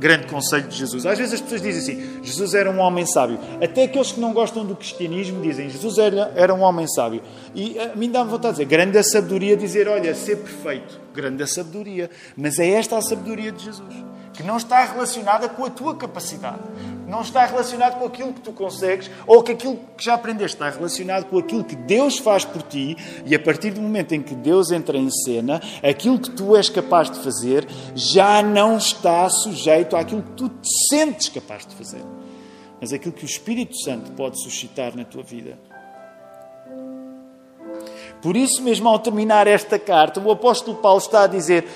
grande 0.01 0.25
conselho 0.25 0.67
de 0.67 0.75
Jesus. 0.75 1.05
Às 1.05 1.17
vezes 1.17 1.35
as 1.35 1.41
pessoas 1.41 1.61
dizem 1.61 1.95
assim: 1.95 2.23
Jesus 2.23 2.55
era 2.55 2.69
um 2.71 2.79
homem 2.79 3.05
sábio. 3.05 3.39
Até 3.63 3.83
aqueles 3.83 4.11
que 4.11 4.19
não 4.19 4.33
gostam 4.33 4.65
do 4.65 4.75
cristianismo 4.75 5.39
dizem: 5.41 5.69
Jesus 5.69 5.99
era, 5.99 6.33
era 6.35 6.53
um 6.53 6.61
homem 6.61 6.87
sábio. 6.87 7.21
E 7.53 7.77
a 7.77 7.95
mim 7.95 8.09
dá-me 8.09 8.31
vontade 8.31 8.55
de 8.57 8.63
dizer: 8.63 8.65
grande 8.65 8.97
a 8.97 9.03
sabedoria 9.03 9.55
dizer, 9.55 9.87
olha, 9.87 10.15
ser 10.15 10.37
perfeito. 10.37 10.99
Grande 11.13 11.43
a 11.43 11.47
sabedoria. 11.47 12.09
Mas 12.35 12.57
é 12.57 12.67
esta 12.67 12.97
a 12.97 13.01
sabedoria 13.01 13.51
de 13.51 13.65
Jesus 13.65 14.10
que 14.41 14.47
não 14.47 14.57
está 14.57 14.83
relacionada 14.83 15.47
com 15.47 15.65
a 15.65 15.69
tua 15.69 15.95
capacidade, 15.95 16.59
não 17.07 17.21
está 17.21 17.45
relacionado 17.45 17.99
com 17.99 18.05
aquilo 18.05 18.33
que 18.33 18.41
tu 18.41 18.51
consegues 18.51 19.09
ou 19.27 19.43
com 19.43 19.51
aquilo 19.51 19.79
que 19.95 20.03
já 20.03 20.15
aprendeste, 20.15 20.55
está 20.55 20.69
relacionado 20.69 21.25
com 21.25 21.37
aquilo 21.37 21.63
que 21.63 21.75
Deus 21.75 22.17
faz 22.17 22.43
por 22.43 22.63
ti 22.63 22.97
e 23.23 23.35
a 23.35 23.39
partir 23.39 23.71
do 23.71 23.81
momento 23.81 24.13
em 24.13 24.21
que 24.21 24.33
Deus 24.33 24.71
entra 24.71 24.97
em 24.97 25.11
cena, 25.11 25.61
aquilo 25.83 26.17
que 26.17 26.31
tu 26.31 26.55
és 26.55 26.69
capaz 26.69 27.11
de 27.11 27.19
fazer 27.19 27.67
já 27.93 28.41
não 28.41 28.77
está 28.77 29.29
sujeito 29.29 29.95
àquilo 29.95 30.23
que 30.23 30.31
tu 30.31 30.49
te 30.49 30.69
sentes 30.89 31.29
capaz 31.29 31.65
de 31.65 31.75
fazer, 31.75 32.01
mas 32.79 32.91
aquilo 32.91 33.13
que 33.13 33.23
o 33.23 33.25
Espírito 33.25 33.77
Santo 33.77 34.11
pode 34.13 34.41
suscitar 34.41 34.95
na 34.95 35.05
tua 35.05 35.21
vida. 35.21 35.57
Por 38.23 38.35
isso 38.35 38.61
mesmo, 38.63 38.89
ao 38.89 38.97
terminar 38.97 39.45
esta 39.47 39.77
carta, 39.77 40.19
o 40.19 40.31
apóstolo 40.31 40.77
Paulo 40.77 40.99
está 40.99 41.23
a 41.23 41.27
dizer: 41.27 41.67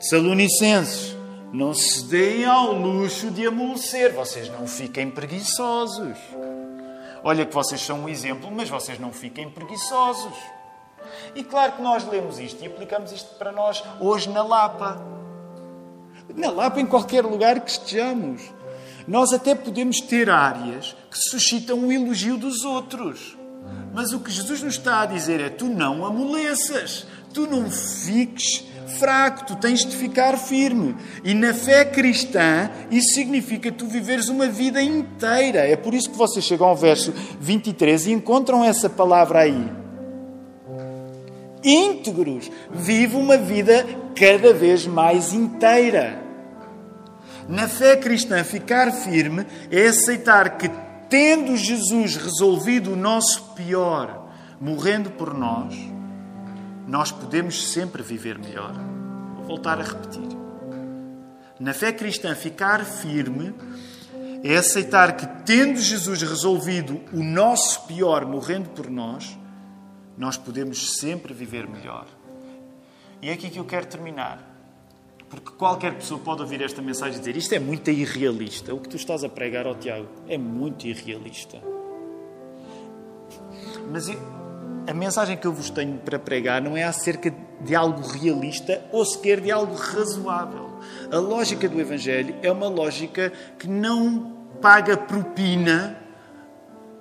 Salonicenses, 0.00 1.16
não 1.52 1.74
se 1.74 2.04
deem 2.04 2.46
ao 2.46 2.72
luxo 2.72 3.30
de 3.30 3.46
amolecer, 3.46 4.14
vocês 4.14 4.48
não 4.48 4.66
fiquem 4.66 5.10
preguiçosos. 5.10 6.16
Olha 7.22 7.44
que 7.44 7.54
vocês 7.54 7.80
são 7.80 8.00
um 8.00 8.08
exemplo, 8.08 8.50
mas 8.50 8.70
vocês 8.70 8.98
não 8.98 9.12
fiquem 9.12 9.50
preguiçosos. 9.50 10.32
E 11.34 11.44
claro 11.44 11.72
que 11.72 11.82
nós 11.82 12.08
lemos 12.08 12.38
isto 12.38 12.62
e 12.62 12.66
aplicamos 12.66 13.12
isto 13.12 13.34
para 13.34 13.52
nós 13.52 13.84
hoje 14.00 14.30
na 14.30 14.42
Lapa. 14.42 15.04
Na 16.34 16.50
Lapa, 16.50 16.80
em 16.80 16.86
qualquer 16.86 17.22
lugar 17.22 17.60
que 17.60 17.70
estejamos. 17.70 18.42
Nós 19.06 19.32
até 19.32 19.54
podemos 19.54 20.00
ter 20.00 20.30
áreas 20.30 20.96
que 21.10 21.18
suscitam 21.18 21.86
o 21.86 21.92
elogio 21.92 22.38
dos 22.38 22.64
outros. 22.64 23.36
Mas 23.92 24.12
o 24.12 24.20
que 24.20 24.30
Jesus 24.30 24.62
nos 24.62 24.74
está 24.74 25.02
a 25.02 25.06
dizer 25.06 25.40
é: 25.40 25.50
tu 25.50 25.66
não 25.66 26.06
amoleças, 26.06 27.06
tu 27.34 27.46
não 27.46 27.70
fiques 27.70 28.64
fraco, 28.98 29.44
tu 29.46 29.56
tens 29.56 29.84
de 29.84 29.96
ficar 29.96 30.36
firme. 30.38 30.96
E 31.24 31.34
na 31.34 31.52
fé 31.52 31.84
cristã, 31.84 32.70
isso 32.90 33.14
significa 33.14 33.70
tu 33.70 33.86
viveres 33.86 34.28
uma 34.28 34.46
vida 34.46 34.82
inteira. 34.82 35.60
É 35.60 35.76
por 35.76 35.94
isso 35.94 36.10
que 36.10 36.16
vocês 36.16 36.44
chegam 36.44 36.66
ao 36.66 36.76
verso 36.76 37.12
23 37.40 38.06
e 38.06 38.12
encontram 38.12 38.64
essa 38.64 38.88
palavra 38.88 39.40
aí. 39.40 39.70
Íntegros. 41.64 42.50
Vive 42.72 43.16
uma 43.16 43.36
vida 43.36 43.86
cada 44.14 44.52
vez 44.52 44.86
mais 44.86 45.32
inteira. 45.32 46.20
Na 47.48 47.68
fé 47.68 47.96
cristã, 47.96 48.42
ficar 48.44 48.92
firme 48.92 49.46
é 49.70 49.86
aceitar 49.86 50.56
que, 50.56 50.70
tendo 51.08 51.56
Jesus 51.56 52.16
resolvido 52.16 52.92
o 52.92 52.96
nosso 52.96 53.52
pior, 53.54 54.28
morrendo 54.60 55.10
por 55.10 55.34
nós, 55.34 55.74
nós 56.86 57.10
podemos 57.12 57.72
sempre 57.72 58.02
viver 58.02 58.38
melhor. 58.38 58.72
Vou 59.36 59.44
voltar 59.44 59.80
a 59.80 59.84
repetir. 59.84 60.28
Na 61.58 61.72
fé 61.72 61.92
cristã, 61.92 62.34
ficar 62.34 62.84
firme 62.84 63.54
é 64.42 64.56
aceitar 64.56 65.16
que, 65.16 65.26
tendo 65.44 65.78
Jesus 65.78 66.22
resolvido 66.22 67.00
o 67.12 67.22
nosso 67.22 67.86
pior 67.86 68.26
morrendo 68.26 68.70
por 68.70 68.90
nós, 68.90 69.38
nós 70.18 70.36
podemos 70.36 70.98
sempre 70.98 71.32
viver 71.32 71.68
melhor. 71.68 72.06
E 73.20 73.28
é 73.28 73.32
aqui 73.32 73.48
que 73.48 73.58
eu 73.58 73.64
quero 73.64 73.86
terminar. 73.86 74.50
Porque 75.30 75.52
qualquer 75.52 75.94
pessoa 75.94 76.20
pode 76.20 76.42
ouvir 76.42 76.60
esta 76.60 76.82
mensagem 76.82 77.16
e 77.16 77.18
dizer 77.20 77.36
isto 77.36 77.54
é 77.54 77.58
muito 77.58 77.90
irrealista. 77.90 78.74
O 78.74 78.80
que 78.80 78.88
tu 78.88 78.96
estás 78.96 79.24
a 79.24 79.28
pregar 79.28 79.66
ao 79.66 79.76
Tiago 79.76 80.08
é 80.28 80.36
muito 80.36 80.86
irrealista. 80.86 81.58
Mas 83.90 84.08
a 84.86 84.94
mensagem 84.94 85.36
que 85.36 85.46
eu 85.46 85.52
vos 85.52 85.70
tenho 85.70 85.98
para 85.98 86.18
pregar 86.18 86.60
não 86.60 86.76
é 86.76 86.84
acerca 86.84 87.32
de 87.60 87.74
algo 87.74 88.06
realista 88.06 88.82
ou 88.90 89.04
sequer 89.04 89.40
de 89.40 89.50
algo 89.50 89.74
razoável. 89.74 90.70
A 91.10 91.18
lógica 91.18 91.68
do 91.68 91.80
Evangelho 91.80 92.34
é 92.42 92.50
uma 92.50 92.68
lógica 92.68 93.32
que 93.58 93.68
não 93.68 94.36
paga 94.60 94.96
propina 94.96 95.98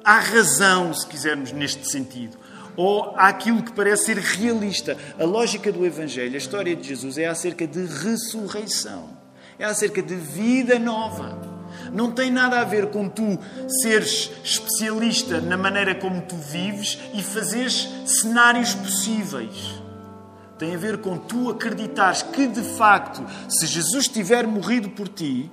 à 0.04 0.20
razão, 0.20 0.94
se 0.94 1.06
quisermos, 1.08 1.52
neste 1.52 1.90
sentido, 1.90 2.38
ou 2.76 3.14
àquilo 3.18 3.64
que 3.64 3.72
parece 3.72 4.06
ser 4.06 4.18
realista. 4.18 4.98
A 5.20 5.26
lógica 5.26 5.72
do 5.72 5.86
Evangelho, 5.86 6.34
a 6.34 6.38
história 6.38 6.76
de 6.76 6.88
Jesus, 6.88 7.18
é 7.18 7.28
acerca 7.28 7.68
de 7.68 7.86
ressurreição, 7.86 9.10
é 9.58 9.66
acerca 9.66 10.02
de 10.02 10.16
vida 10.16 10.78
nova. 10.80 11.51
Não 11.92 12.12
tem 12.12 12.32
nada 12.32 12.60
a 12.60 12.64
ver 12.64 12.88
com 12.88 13.08
tu 13.08 13.40
seres 13.82 14.32
especialista 14.44 15.42
na 15.42 15.58
maneira 15.58 15.96
como 15.96 16.22
tu 16.22 16.36
vives 16.36 17.00
e 17.14 17.22
fazeres 17.22 17.90
cenários 18.06 18.74
possíveis. 18.74 19.82
Tem 20.58 20.76
a 20.76 20.78
ver 20.78 21.00
com 21.00 21.18
tu 21.18 21.50
acreditares 21.50 22.22
que, 22.22 22.48
de 22.48 22.62
facto, 22.62 23.26
se 23.50 23.66
Jesus 23.66 24.08
tiver 24.08 24.46
morrido 24.46 24.90
por 24.90 25.08
ti, 25.08 25.50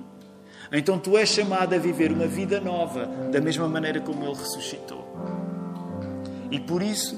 então 0.71 0.99
tu 0.99 1.17
és 1.17 1.29
chamado 1.29 1.73
a 1.73 1.79
viver 1.79 2.11
uma 2.11 2.27
vida 2.27 2.61
nova, 2.61 3.07
da 3.31 3.41
mesma 3.41 3.67
maneira 3.67 3.99
como 3.99 4.23
ele 4.23 4.35
ressuscitou. 4.35 5.07
E 6.51 6.59
por 6.59 6.83
isso 6.83 7.17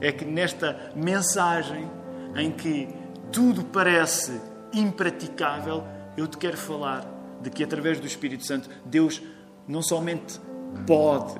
é 0.00 0.10
que 0.10 0.24
nesta 0.24 0.92
mensagem 0.96 1.88
em 2.36 2.50
que 2.50 2.88
tudo 3.32 3.64
parece 3.64 4.40
impraticável, 4.72 5.84
eu 6.16 6.26
te 6.26 6.36
quero 6.36 6.56
falar 6.56 7.17
de 7.42 7.50
que 7.50 7.62
através 7.64 8.00
do 8.00 8.06
Espírito 8.06 8.44
Santo 8.44 8.68
Deus 8.84 9.22
não 9.66 9.82
somente 9.82 10.40
pode, 10.86 11.34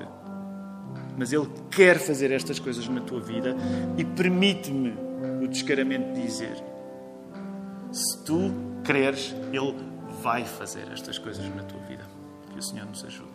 mas 1.17 1.33
Ele 1.33 1.47
quer 1.69 1.99
fazer 1.99 2.31
estas 2.31 2.59
coisas 2.59 2.87
na 2.87 3.01
tua 3.01 3.19
vida 3.19 3.55
e 3.97 4.05
permite-me 4.05 4.93
o 5.43 5.47
descaramento 5.47 6.13
de 6.13 6.21
dizer: 6.21 6.55
se 7.91 8.23
tu 8.23 8.53
creres, 8.83 9.35
Ele 9.51 9.75
vai 10.21 10.45
fazer 10.45 10.87
estas 10.91 11.17
coisas 11.17 11.43
na 11.55 11.63
tua 11.63 11.79
vida. 11.81 12.05
Que 12.51 12.59
o 12.59 12.63
Senhor 12.63 12.85
nos 12.85 13.03
ajude. 13.03 13.28